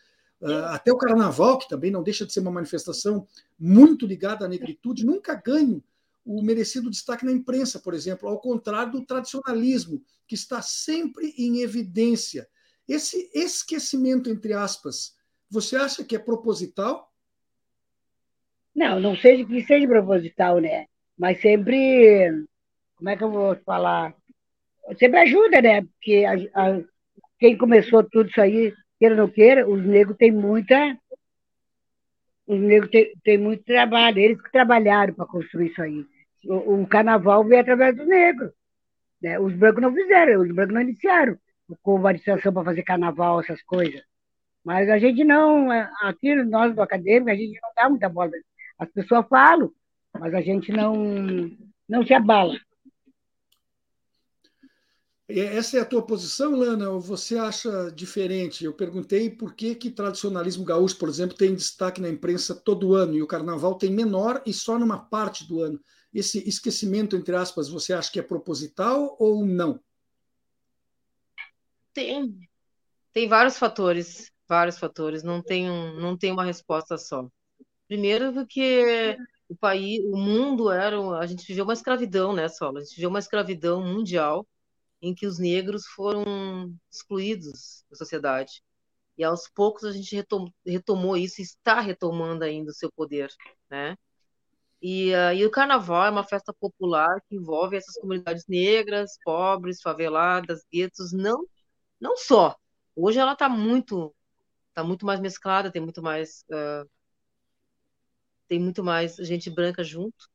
[0.42, 3.26] uh, até o carnaval, que também não deixa de ser uma manifestação
[3.60, 5.84] muito ligada à negritude, nunca ganham
[6.26, 11.62] o merecido destaque na imprensa, por exemplo, ao contrário do tradicionalismo, que está sempre em
[11.62, 12.48] evidência.
[12.88, 15.16] Esse esquecimento, entre aspas,
[15.50, 17.12] você acha que é proposital?
[18.74, 20.86] Não, não seja que seja proposital, né?
[21.18, 22.46] Mas sempre,
[22.96, 24.16] como é que eu vou falar?
[24.98, 25.82] Sempre ajuda, né?
[25.82, 26.82] Porque a, a,
[27.38, 30.98] quem começou tudo isso aí, queira ou não queira, os negros têm muita.
[32.48, 36.06] Os negros têm, têm muito trabalho, eles que trabalharam para construir isso aí.
[36.46, 38.52] O, o carnaval veio através dos negros.
[39.22, 39.40] Né?
[39.40, 41.38] Os brancos não fizeram, os brancos não iniciaram
[41.82, 44.02] com variação para fazer carnaval, essas coisas.
[44.64, 48.32] Mas a gente não, é, aqui nós do acadêmico, a gente não dá muita bola.
[48.78, 49.72] As pessoas falam,
[50.20, 51.50] mas a gente não,
[51.88, 52.58] não se abala.
[55.28, 58.66] Essa é a tua posição, Lana, ou você acha diferente?
[58.66, 63.14] Eu perguntei por que, que tradicionalismo gaúcho, por exemplo, tem destaque na imprensa todo ano
[63.14, 65.80] e o carnaval tem menor e só numa parte do ano.
[66.14, 69.80] Esse esquecimento, entre aspas, você acha que é proposital ou não?
[71.94, 72.50] Tem,
[73.14, 75.24] tem vários fatores, vários fatores.
[75.24, 77.30] Não tem, um, não tem uma resposta só.
[77.88, 79.18] Primeiro, porque
[79.50, 82.80] o país, o mundo era, a gente viveu uma escravidão, né, Sola?
[82.80, 84.48] A gente viveu uma escravidão mundial
[85.02, 88.64] em que os negros foram excluídos da sociedade.
[89.18, 93.30] E aos poucos a gente retomou, retomou isso e está retomando ainda o seu poder,
[93.70, 93.98] né?
[94.82, 99.82] E, uh, e, o carnaval é uma festa popular que envolve essas comunidades negras, pobres,
[99.82, 101.46] faveladas, guetos, não
[102.02, 102.56] não só.
[102.96, 104.14] Hoje ela está muito,
[104.74, 106.90] tá muito mais mesclada, tem muito mais, uh,
[108.48, 110.30] tem muito mais gente branca junto,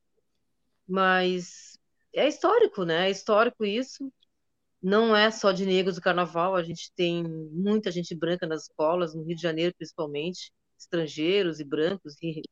[0.89, 1.79] mas
[2.15, 3.09] é histórico, né?
[3.09, 4.13] É histórico isso.
[4.83, 9.15] Não é só de negros o carnaval, a gente tem muita gente branca nas escolas,
[9.15, 12.43] no Rio de Janeiro principalmente, estrangeiros e brancos e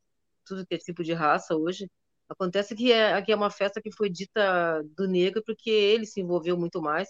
[0.45, 1.89] tudo que é tipo de raça hoje.
[2.29, 6.21] Acontece que é, aqui é uma festa que foi dita do negro porque ele se
[6.21, 7.09] envolveu muito mais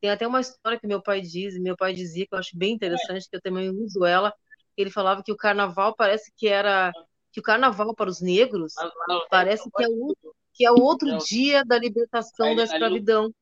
[0.00, 2.72] tem até uma história que meu pai diz, meu pai dizia que eu acho bem
[2.72, 4.32] interessante, que eu também uso ela.
[4.76, 6.90] Ele falava que o carnaval parece que era
[7.32, 8.72] que o carnaval para os negros
[9.28, 10.16] parece que é o
[10.52, 13.32] que é o outro dia da libertação da escravidão.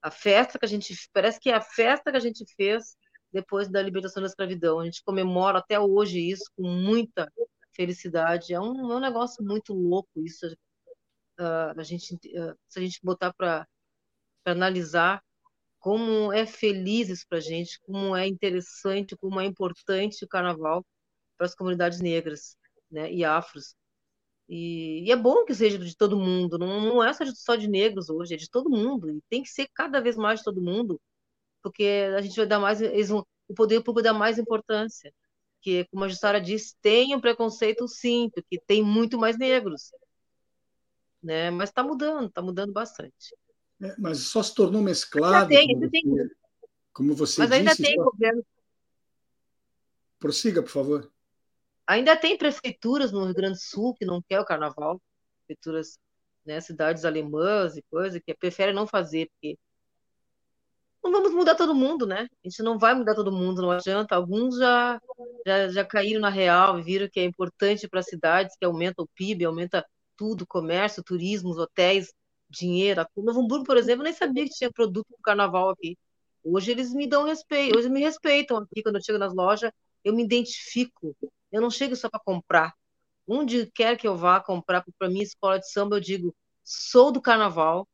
[0.00, 2.96] A festa que a gente parece que é a festa que a gente fez
[3.32, 4.78] depois da libertação da escravidão.
[4.78, 7.30] A gente comemora até hoje isso com muita
[7.74, 8.54] felicidade.
[8.54, 10.46] É um, é um negócio muito louco isso.
[11.38, 13.66] Uh, a gente, uh, se a gente botar para
[14.44, 15.22] analisar
[15.78, 20.84] como é feliz isso para a gente, como é interessante, como é importante o carnaval
[21.36, 22.56] para as comunidades negras
[22.90, 23.74] né, e afros.
[24.48, 27.56] E, e, é bom que seja de todo mundo, não, não é só de, só
[27.56, 30.44] de negros hoje, é de todo mundo, e tem que ser cada vez mais de
[30.44, 31.00] todo mundo,
[31.62, 31.84] porque
[32.16, 35.12] a gente vai dar mais, o poder público dá mais importância.
[35.64, 39.92] Que, como a Jussara disse, tem um preconceito sim, porque tem muito mais negros.
[41.22, 41.50] Né?
[41.50, 43.34] Mas está mudando, está mudando bastante.
[43.80, 45.48] É, mas só se tornou mesclado.
[45.48, 46.04] Tem, ainda tem.
[46.92, 47.60] Como você mas disse.
[47.60, 48.04] ainda tem só...
[48.04, 48.44] governo.
[50.18, 51.10] Prossiga, por favor.
[51.86, 55.00] Ainda tem prefeituras no Rio Grande do Sul que não quer o carnaval,
[55.46, 55.98] prefeituras,
[56.44, 59.58] né, cidades alemãs e coisa, que preferem não fazer, porque
[61.04, 62.28] não vamos mudar todo mundo, né?
[62.44, 64.14] A gente não vai mudar todo mundo, não adianta.
[64.16, 65.00] Alguns já,
[65.46, 69.08] já, já caíram na real viram que é importante para as cidades, que aumenta o
[69.14, 69.84] PIB, aumenta
[70.16, 72.12] tudo, comércio, turismo, hotéis,
[72.48, 73.06] dinheiro.
[73.14, 75.96] O Novo Hamburgo, por exemplo, nem sabia que tinha produto do carnaval aqui.
[76.42, 79.70] Hoje eles me dão respeito, hoje me respeitam aqui quando eu chego nas lojas,
[80.04, 81.16] eu me identifico.
[81.50, 82.74] Eu não chego só para comprar.
[83.26, 87.20] Onde quer que eu vá comprar para minha escola de samba, eu digo, sou do
[87.22, 87.88] carnaval.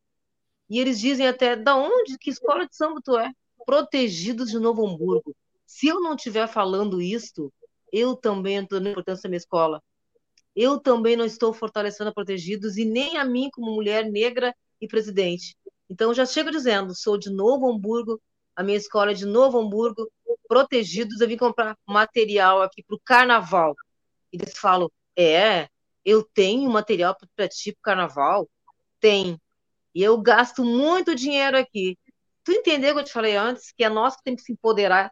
[0.70, 3.32] E eles dizem até, da onde, que escola de samba tu é?
[3.66, 5.34] Protegidos de Novo Hamburgo.
[5.66, 7.52] Se eu não estiver falando isto,
[7.92, 9.82] eu também estou dando importância à minha escola.
[10.54, 14.86] Eu também não estou fortalecendo a Protegidos e nem a mim como mulher negra e
[14.86, 15.56] presidente.
[15.88, 18.20] Então, já chego dizendo, sou de Novo Hamburgo,
[18.54, 20.08] a minha escola é de Novo Hamburgo,
[20.48, 23.74] protegidos, eu vim comprar material aqui para o carnaval.
[24.32, 25.68] E eles falam, é,
[26.04, 28.48] eu tenho material para ti para carnaval?
[29.00, 29.40] Tem.
[29.94, 31.98] E eu gasto muito dinheiro aqui.
[32.44, 33.72] Tu entendeu o que eu te falei antes?
[33.76, 35.10] Que é nós que temos que se empoderar.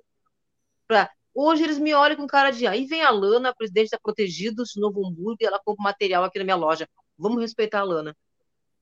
[0.87, 1.11] Pra...
[1.35, 2.66] Hoje eles me olham com cara de.
[2.66, 6.24] Aí vem a Lana, a presidente da Protegidos de Novo Hamburgo, e ela compra material
[6.24, 6.89] aqui na minha loja.
[7.16, 8.16] Vamos respeitar a Lana.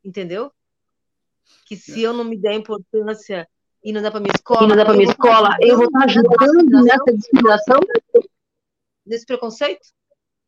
[0.05, 0.53] Entendeu?
[1.67, 3.49] Que se eu não me der importância
[3.83, 4.65] e não dá para minha escola.
[4.65, 7.81] E não dá para minha escola, eu vou estar ajudando nessa discriminação?
[9.05, 9.87] Nesse preconceito?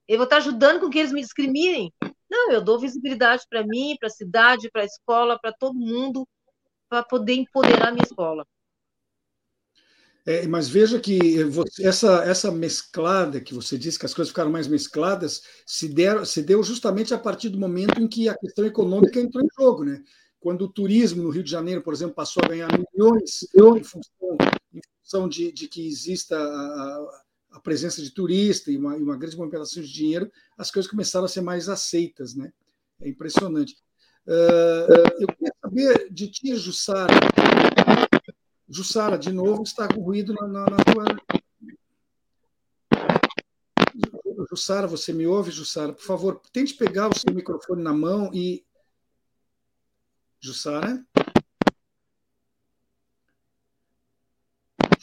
[0.09, 1.93] Eu vou estar ajudando com que eles me discriminem?
[2.31, 6.27] Não, eu dou visibilidade para mim, para a cidade, para a escola, para todo mundo,
[6.89, 8.47] para poder empoderar a minha escola.
[10.29, 14.51] É, mas veja que você, essa, essa mesclada que você disse que as coisas ficaram
[14.51, 18.67] mais mescladas se, deram, se deu justamente a partir do momento em que a questão
[18.67, 20.03] econômica entrou em jogo, né?
[20.39, 24.37] Quando o turismo no Rio de Janeiro, por exemplo, passou a ganhar milhões em função,
[24.75, 27.23] em função de, de, que exista a, a,
[27.61, 31.29] presença de turista e uma, e uma grande movimentação de dinheiro, as coisas começaram a
[31.29, 32.53] ser mais aceitas, né?
[33.01, 33.77] É impressionante.
[34.27, 37.15] Uh, eu queria saber de ti, Jussara.
[38.69, 41.05] Jussara, de novo, está com ruído na, na, na tua.
[44.51, 45.93] Jussara, você me ouve, Jussara?
[45.93, 48.65] Por favor, tente pegar o seu microfone na mão e
[50.41, 51.05] Jussara?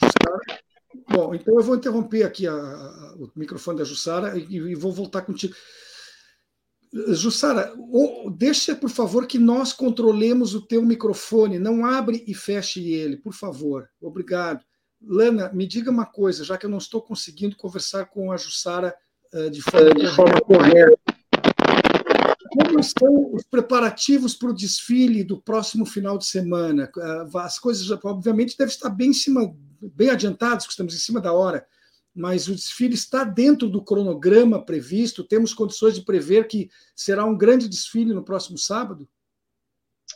[0.00, 0.65] Jussara?
[1.16, 4.92] Bom, então eu vou interromper aqui a, a, o microfone da Jussara e, e, vou
[4.92, 5.54] voltar contigo.
[7.08, 7.72] Jussara,
[8.36, 11.58] deixa, por favor, que nós controlemos o teu microfone.
[11.58, 13.88] Não abre e feche ele, por favor.
[13.98, 14.62] Obrigado.
[15.02, 18.94] Lana, me diga uma coisa, já que eu não estou conseguindo conversar com a Jussara
[19.32, 20.98] uh, de forma, de forma correta.
[22.50, 26.90] Como estão os preparativos para o desfile do próximo final de semana?
[26.98, 29.54] Ah, as coisas, obviamente, devem estar bem em cima,
[29.94, 31.66] bem adiantadas, que estamos em cima da hora,
[32.14, 35.24] mas o desfile está dentro do cronograma previsto?
[35.24, 39.08] Temos condições de prever que será um grande desfile no próximo sábado?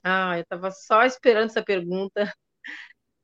[0.02, 2.14] Ah, eu estava só esperando essa pergunta.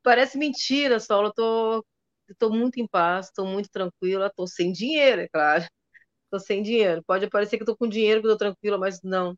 [0.03, 1.33] Parece mentira, Saulo.
[1.37, 1.83] Eu
[2.29, 5.65] estou muito em paz, estou muito tranquila, estou sem dinheiro, é claro
[6.29, 7.03] tô sem dinheiro.
[7.03, 9.33] Pode parecer que tô com dinheiro, que tô tranquila, mas não.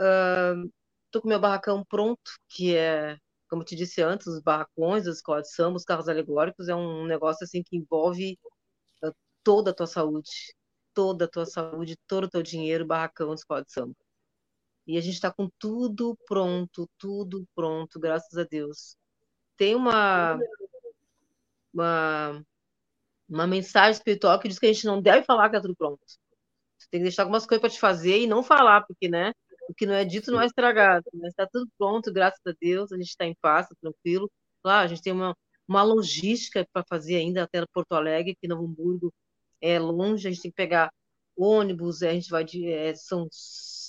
[0.00, 0.70] Uh,
[1.10, 3.16] tô com meu barracão pronto, que é,
[3.52, 7.04] como te disse antes, os barracões, as escolas de samba, os carros alegóricos, é um
[7.04, 8.38] negócio assim que envolve
[9.04, 10.30] uh, toda a tua saúde,
[10.94, 13.94] toda a tua saúde, todo o teu dinheiro, barracão, escola de samba.
[14.86, 18.96] E a gente está com tudo pronto, tudo pronto, graças a Deus.
[19.54, 20.38] Tem uma,
[21.74, 22.42] uma
[23.28, 26.00] uma mensagem espiritual que diz que a gente não deve falar que é tudo pronto.
[26.78, 29.34] Você tem que deixar algumas coisas para te fazer e não falar, porque, né?
[29.72, 31.06] O que não é dito não é estragado.
[31.14, 32.92] Mas está tudo pronto, graças a Deus.
[32.92, 34.30] A gente está em paz, tá tranquilo.
[34.62, 35.34] Claro, a gente tem uma,
[35.66, 39.12] uma logística para fazer ainda até Porto Alegre, que Novo Hamburgo
[39.62, 40.28] é longe.
[40.28, 40.92] A gente tem que pegar
[41.34, 42.70] ônibus, a gente vai de.
[42.70, 43.26] É, são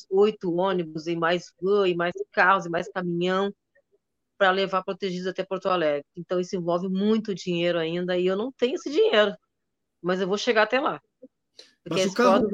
[0.10, 3.54] oito ônibus e mais van, e mais carros, e mais caminhão
[4.38, 6.06] para levar protegidos até Porto Alegre.
[6.16, 9.36] Então isso envolve muito dinheiro ainda e eu não tenho esse dinheiro,
[10.02, 11.02] mas eu vou chegar até lá.
[11.84, 12.48] Porque mas carro,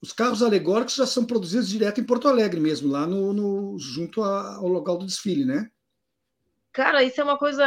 [0.00, 4.22] os carros alegóricos já são produzidos direto em Porto Alegre mesmo, lá no, no junto
[4.22, 5.70] ao local do desfile, né?
[6.72, 7.64] Cara, isso é uma coisa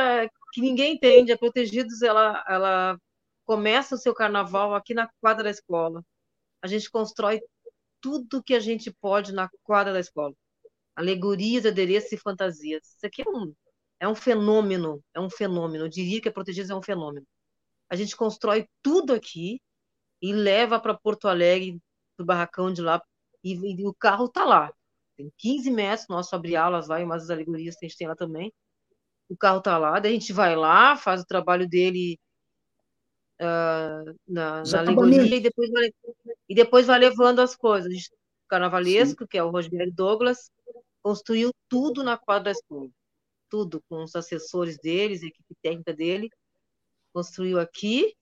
[0.52, 1.32] que ninguém entende.
[1.32, 2.98] A Protegidos ela, ela
[3.46, 6.04] começa o seu carnaval aqui na quadra da escola.
[6.62, 7.42] A gente constrói
[8.02, 10.34] tudo que a gente pode na quadra da escola
[10.96, 12.84] alegorias, adereços e fantasias.
[12.96, 13.54] Isso aqui é um,
[14.00, 15.86] é um fenômeno, é um fenômeno.
[15.86, 17.26] Eu diria que a Protegidos é um fenômeno.
[17.90, 19.62] A gente constrói tudo aqui
[20.22, 21.80] e leva para Porto Alegre,
[22.24, 23.02] do barracão de lá,
[23.44, 24.74] e, e o carro está lá.
[25.16, 28.16] Tem 15 metros, nosso abre alas lá, e umas alegorias que a gente tem lá
[28.16, 28.52] também.
[29.30, 32.20] O carro está lá, daí a gente vai lá, faz o trabalho dele
[33.42, 35.90] uh, na, na alegoria e depois, vai,
[36.50, 38.10] e depois vai levando as coisas.
[38.48, 39.28] Carnavalesco, Sim.
[39.28, 40.52] que é o Rogério Douglas,
[41.02, 42.90] construiu tudo na quadra da escola,
[43.50, 46.30] tudo, com os assessores deles, a equipe técnica dele,
[47.12, 48.16] construiu aqui,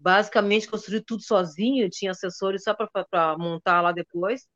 [0.00, 4.46] basicamente construiu tudo sozinho, tinha assessores só para montar lá depois.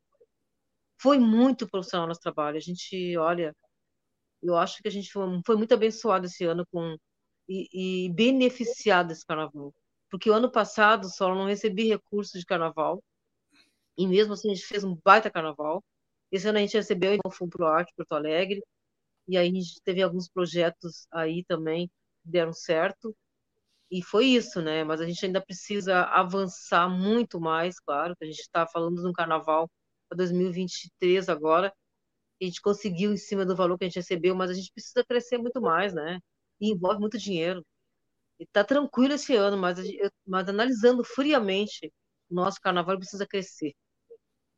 [1.01, 2.57] Foi muito profissional nosso trabalho.
[2.57, 3.55] A gente, olha,
[4.43, 6.97] eu acho que a gente foi, foi muito abençoado esse ano com
[7.49, 9.73] e, e beneficiado desse carnaval.
[10.11, 13.03] Porque o ano passado só não recebi recursos de carnaval,
[13.97, 15.83] E mesmo assim, a gente fez um baita carnaval.
[16.31, 18.63] Esse ano a gente recebeu então, o Fundo Pro Arte Porto Alegre,
[19.27, 21.93] e aí a gente teve alguns projetos aí também que
[22.31, 23.15] deram certo.
[23.91, 24.83] E foi isso, né?
[24.83, 29.13] Mas a gente ainda precisa avançar muito mais, claro, a gente está falando de um
[29.13, 29.69] carnaval
[30.07, 31.73] para 2023 agora.
[32.41, 35.03] A gente conseguiu em cima do valor que a gente recebeu, mas a gente precisa
[35.05, 36.19] crescer muito mais, né?
[36.61, 37.65] E envolve muito dinheiro.
[38.39, 39.79] E tá tranquilo esse ano, mas,
[40.25, 41.91] mas analisando friamente,
[42.29, 43.73] o nosso carnaval precisa crescer.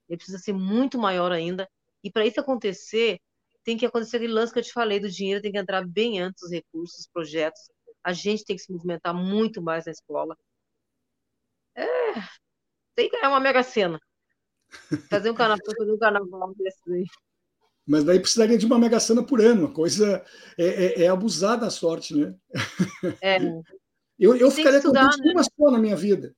[0.10, 1.68] Ele precisa ser muito maior ainda.
[2.04, 3.20] E para isso acontecer,
[3.64, 6.20] tem que acontecer aquele lance que eu te falei do dinheiro, tem que entrar bem
[6.22, 7.62] antes os recursos, os projetos.
[8.04, 10.38] A gente tem que se movimentar muito mais na escola.
[11.76, 12.14] É,
[12.96, 14.00] tem que ganhar uma mega cena.
[15.10, 17.06] Fazer um carnaval, fazer um carnaval desse aí.
[17.86, 20.24] Mas daí precisaria de uma mega sena por ano, uma coisa
[20.58, 22.36] é, é, é abusar da sorte, né?
[23.22, 23.38] É.
[24.20, 25.32] Eu, eu ficaria estudar, contente né?
[25.32, 26.36] uma só na minha vida.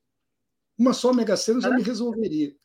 [0.77, 2.55] Uma só mega sena já me resolveria.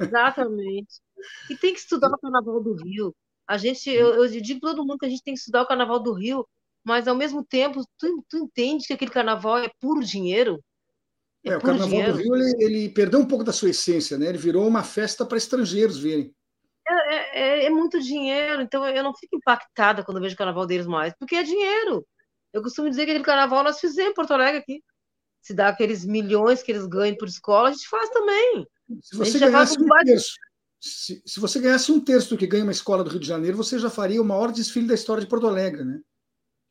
[0.00, 1.00] Exatamente.
[1.48, 3.14] E tem que estudar o Carnaval do Rio.
[3.46, 5.66] A gente, eu, eu digo para todo mundo que a gente tem que estudar o
[5.66, 6.44] Carnaval do Rio,
[6.84, 10.62] mas ao mesmo tempo, tu, tu entende que aquele carnaval é puro dinheiro?
[11.44, 12.12] É, é o Carnaval dinheiro.
[12.12, 14.26] do Rio ele, ele, perdeu um pouco da sua essência, né?
[14.26, 16.34] Ele virou uma festa para estrangeiros verem.
[16.86, 20.66] É, é, é, é, muito dinheiro, então eu não fico impactada quando vejo o carnaval
[20.66, 22.06] deles mais, porque é dinheiro.
[22.52, 24.82] Eu costumo dizer que aquele carnaval nós fizemos em Porto Alegre aqui.
[25.42, 28.66] Se dá aqueles milhões que eles ganham por escola, a gente faz também.
[29.02, 30.34] Se você ganhasse um terço,
[30.80, 33.56] se, se, você ganhasse um terço do que ganha uma escola do Rio de Janeiro,
[33.56, 36.00] você já faria o maior desfile da história de Porto Alegre, né?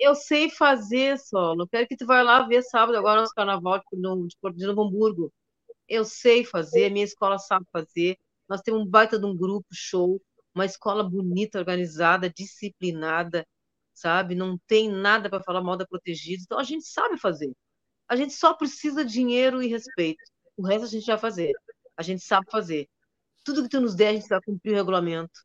[0.04, 1.66] Eu sei fazer, Solo.
[1.66, 3.98] Quero que tu vá lá ver sábado agora nosso carnaval de,
[4.54, 5.34] de Novo Hamburgo.
[5.88, 8.18] Eu sei fazer, minha escola sabe fazer.
[8.50, 10.22] Nós temos um baita de um grupo show,
[10.54, 13.48] uma escola bonita, organizada, disciplinada,
[13.94, 14.36] sabe?
[14.36, 16.44] Não tem nada para falar mal da protegida.
[16.44, 17.54] Então a gente sabe fazer.
[18.06, 20.22] A gente só precisa de dinheiro e respeito.
[20.58, 21.54] O resto a gente vai fazer.
[21.96, 22.90] A gente sabe fazer.
[23.46, 25.40] Tudo que tu nos der, a gente vai cumprir o regulamento.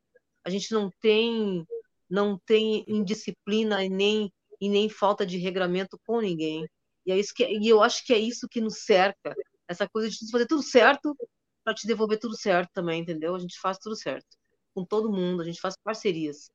[0.45, 1.65] A gente não tem
[2.11, 6.67] não tem indisciplina e nem e nem falta de regramento com ninguém.
[7.07, 9.35] E é isso que e eu acho que é isso que nos cerca,
[9.67, 11.17] essa coisa de fazer tudo certo
[11.65, 13.35] para te devolver tudo certo também, entendeu?
[13.35, 14.27] A gente faz tudo certo.
[14.75, 16.51] Com todo mundo, a gente faz parcerias.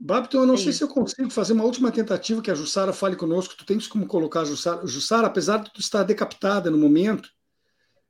[0.00, 0.78] Babton, eu não é sei isso.
[0.78, 3.54] se eu consigo fazer uma última tentativa que a Jussara fale conosco.
[3.56, 4.84] Tu tens como colocar a Jussara?
[4.86, 7.30] Jussara, apesar de tu estar decapitada no momento.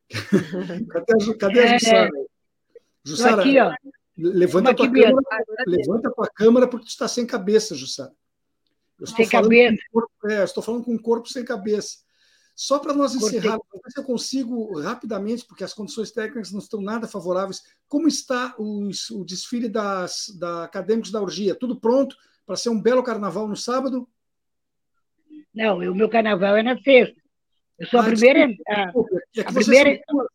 [0.90, 2.10] cadê a, cadê a é, Jussara?
[3.04, 3.74] Jussara, aqui, ó.
[4.16, 5.14] levanta a tua câmera,
[5.66, 8.12] levanta a tua câmera porque tu está sem cabeça, Jussara.
[8.98, 9.78] Eu sem cabeça.
[9.92, 11.98] Corpo, é, estou falando com um corpo sem cabeça.
[12.54, 16.80] Só para nós encerrar, ver se eu consigo rapidamente, porque as condições técnicas não estão
[16.80, 17.62] nada favoráveis.
[17.86, 21.54] Como está o, o desfile das, da Acadêmicos da Orgia?
[21.54, 24.08] Tudo pronto para ser um belo carnaval no sábado?
[25.54, 27.20] Não, o meu carnaval é na sexta.
[27.78, 28.48] Eu sou ah, a primeira.
[28.48, 30.00] Desculpa, é a, a primeira...
[30.10, 30.26] São,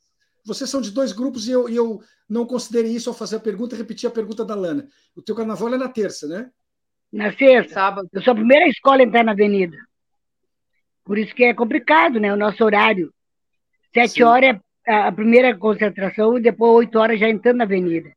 [0.45, 3.41] vocês são de dois grupos e eu, e eu não considerei isso ao fazer a
[3.41, 4.87] pergunta e repetir a pergunta da Lana.
[5.13, 6.49] O teu carnaval é na terça, né?
[7.13, 7.75] Na sexta.
[7.75, 8.09] Sábado.
[8.11, 9.77] Eu sou a primeira escola a entrar na avenida.
[11.05, 12.33] Por isso que é complicado, né?
[12.33, 13.13] O nosso horário.
[13.93, 14.23] Sete Sim.
[14.23, 18.11] horas é a primeira concentração e depois oito horas já entrando na avenida.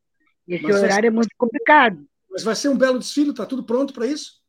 [0.49, 2.07] Esse Mas horário é muito complicado.
[2.31, 4.41] Mas vai ser um belo desfile, está tudo pronto para isso?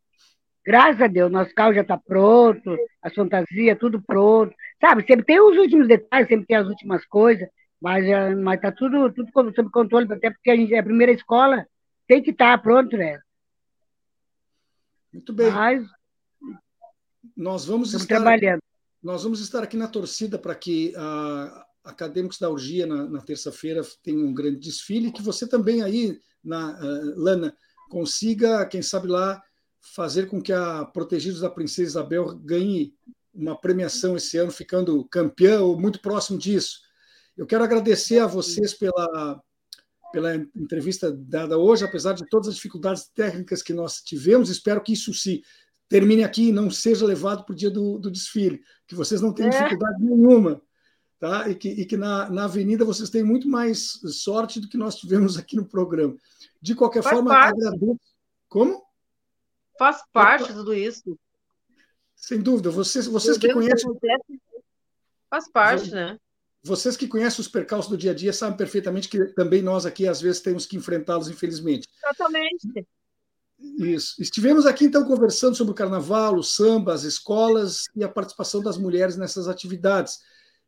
[0.65, 4.53] Graças a Deus, nosso carro já está pronto, a fantasia, tudo pronto.
[4.79, 7.47] Sabe, sempre tem os últimos detalhes, sempre tem as últimas coisas,
[7.81, 11.11] mas está mas tá tudo, tudo sob controle, até porque a gente é a primeira
[11.11, 11.65] escola,
[12.07, 13.19] tem que estar tá pronto, né?
[15.17, 15.49] Muito bem.
[15.51, 15.89] Mas
[17.35, 18.61] nós vamos Estamos estar trabalhando.
[19.01, 23.81] Nós vamos estar aqui na torcida para que a Acadêmicos da Urgia na, na terça-feira
[24.03, 27.55] tenha um grande desfile, que você também aí, na uh, Lana,
[27.89, 29.41] consiga, quem sabe lá,
[29.95, 32.93] fazer com que a Protegidos da Princesa Isabel ganhe
[33.33, 36.81] uma premiação esse ano, ficando campeã ou muito próximo disso.
[37.35, 39.41] Eu quero agradecer a vocês pela,
[40.11, 44.49] pela entrevista dada hoje, apesar de todas as dificuldades técnicas que nós tivemos.
[44.49, 45.43] Espero que isso se
[45.89, 49.33] termine aqui e não seja levado para o dia do, do, desfile, que vocês não
[49.33, 49.57] tenham é.
[49.57, 50.61] dificuldade nenhuma,
[51.19, 51.49] tá?
[51.49, 54.95] E que, e que na, na avenida vocês têm muito mais sorte do que nós
[54.95, 56.15] tivemos aqui no programa.
[56.61, 57.61] De qualquer Faz forma, parte.
[57.61, 57.99] agradeço.
[58.49, 58.83] Como?
[59.77, 61.17] Faz parte de tudo isso.
[62.15, 62.69] Sem dúvida.
[62.69, 63.91] Vocês, vocês que conhecem.
[65.29, 66.17] Faz parte, né?
[66.63, 70.07] Vocês que conhecem os percalços do dia a dia sabem perfeitamente que também nós aqui,
[70.07, 71.87] às vezes, temos que enfrentá-los, infelizmente.
[72.03, 72.87] Exatamente.
[73.59, 74.21] Isso.
[74.21, 78.77] Estivemos aqui então conversando sobre o carnaval, o samba, as escolas e a participação das
[78.77, 80.19] mulheres nessas atividades.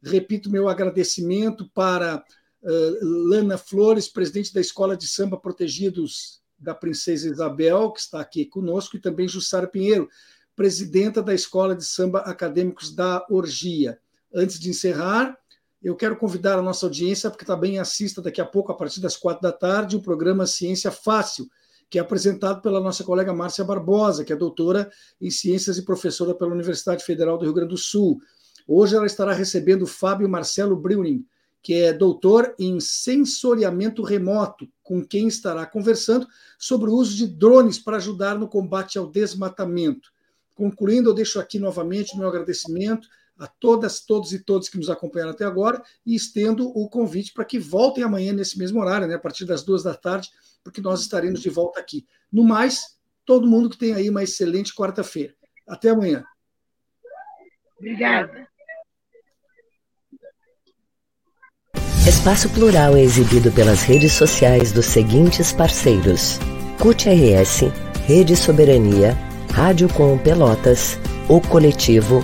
[0.01, 2.23] Repito meu agradecimento para
[2.63, 8.45] uh, Lana Flores, presidente da Escola de Samba Protegidos da Princesa Isabel, que está aqui
[8.45, 10.09] conosco, e também Jussara Pinheiro,
[10.55, 13.99] presidenta da Escola de Samba Acadêmicos da Orgia.
[14.33, 15.37] Antes de encerrar,
[15.81, 19.15] eu quero convidar a nossa audiência, porque também assista daqui a pouco, a partir das
[19.15, 21.49] quatro da tarde, o programa Ciência Fácil,
[21.89, 26.35] que é apresentado pela nossa colega Márcia Barbosa, que é doutora em Ciências e professora
[26.35, 28.21] pela Universidade Federal do Rio Grande do Sul.
[28.67, 31.25] Hoje ela estará recebendo Fábio Marcelo Breuning,
[31.61, 36.27] que é doutor em sensoriamento remoto, com quem estará conversando
[36.57, 40.11] sobre o uso de drones para ajudar no combate ao desmatamento.
[40.55, 43.07] Concluindo, eu deixo aqui novamente meu agradecimento
[43.39, 47.45] a todas, todos e todos que nos acompanharam até agora e estendo o convite para
[47.45, 50.29] que voltem amanhã nesse mesmo horário, né, a partir das duas da tarde,
[50.63, 52.05] porque nós estaremos de volta aqui.
[52.31, 55.33] No mais, todo mundo que tem aí uma excelente quarta-feira.
[55.65, 56.23] Até amanhã.
[57.77, 58.49] Obrigada.
[62.07, 66.39] Espaço Plural é exibido pelas redes sociais dos seguintes parceiros:
[66.79, 67.71] CUT RS,
[68.05, 69.15] Rede Soberania,
[69.53, 70.97] Rádio Com Pelotas,
[71.29, 72.23] O Coletivo,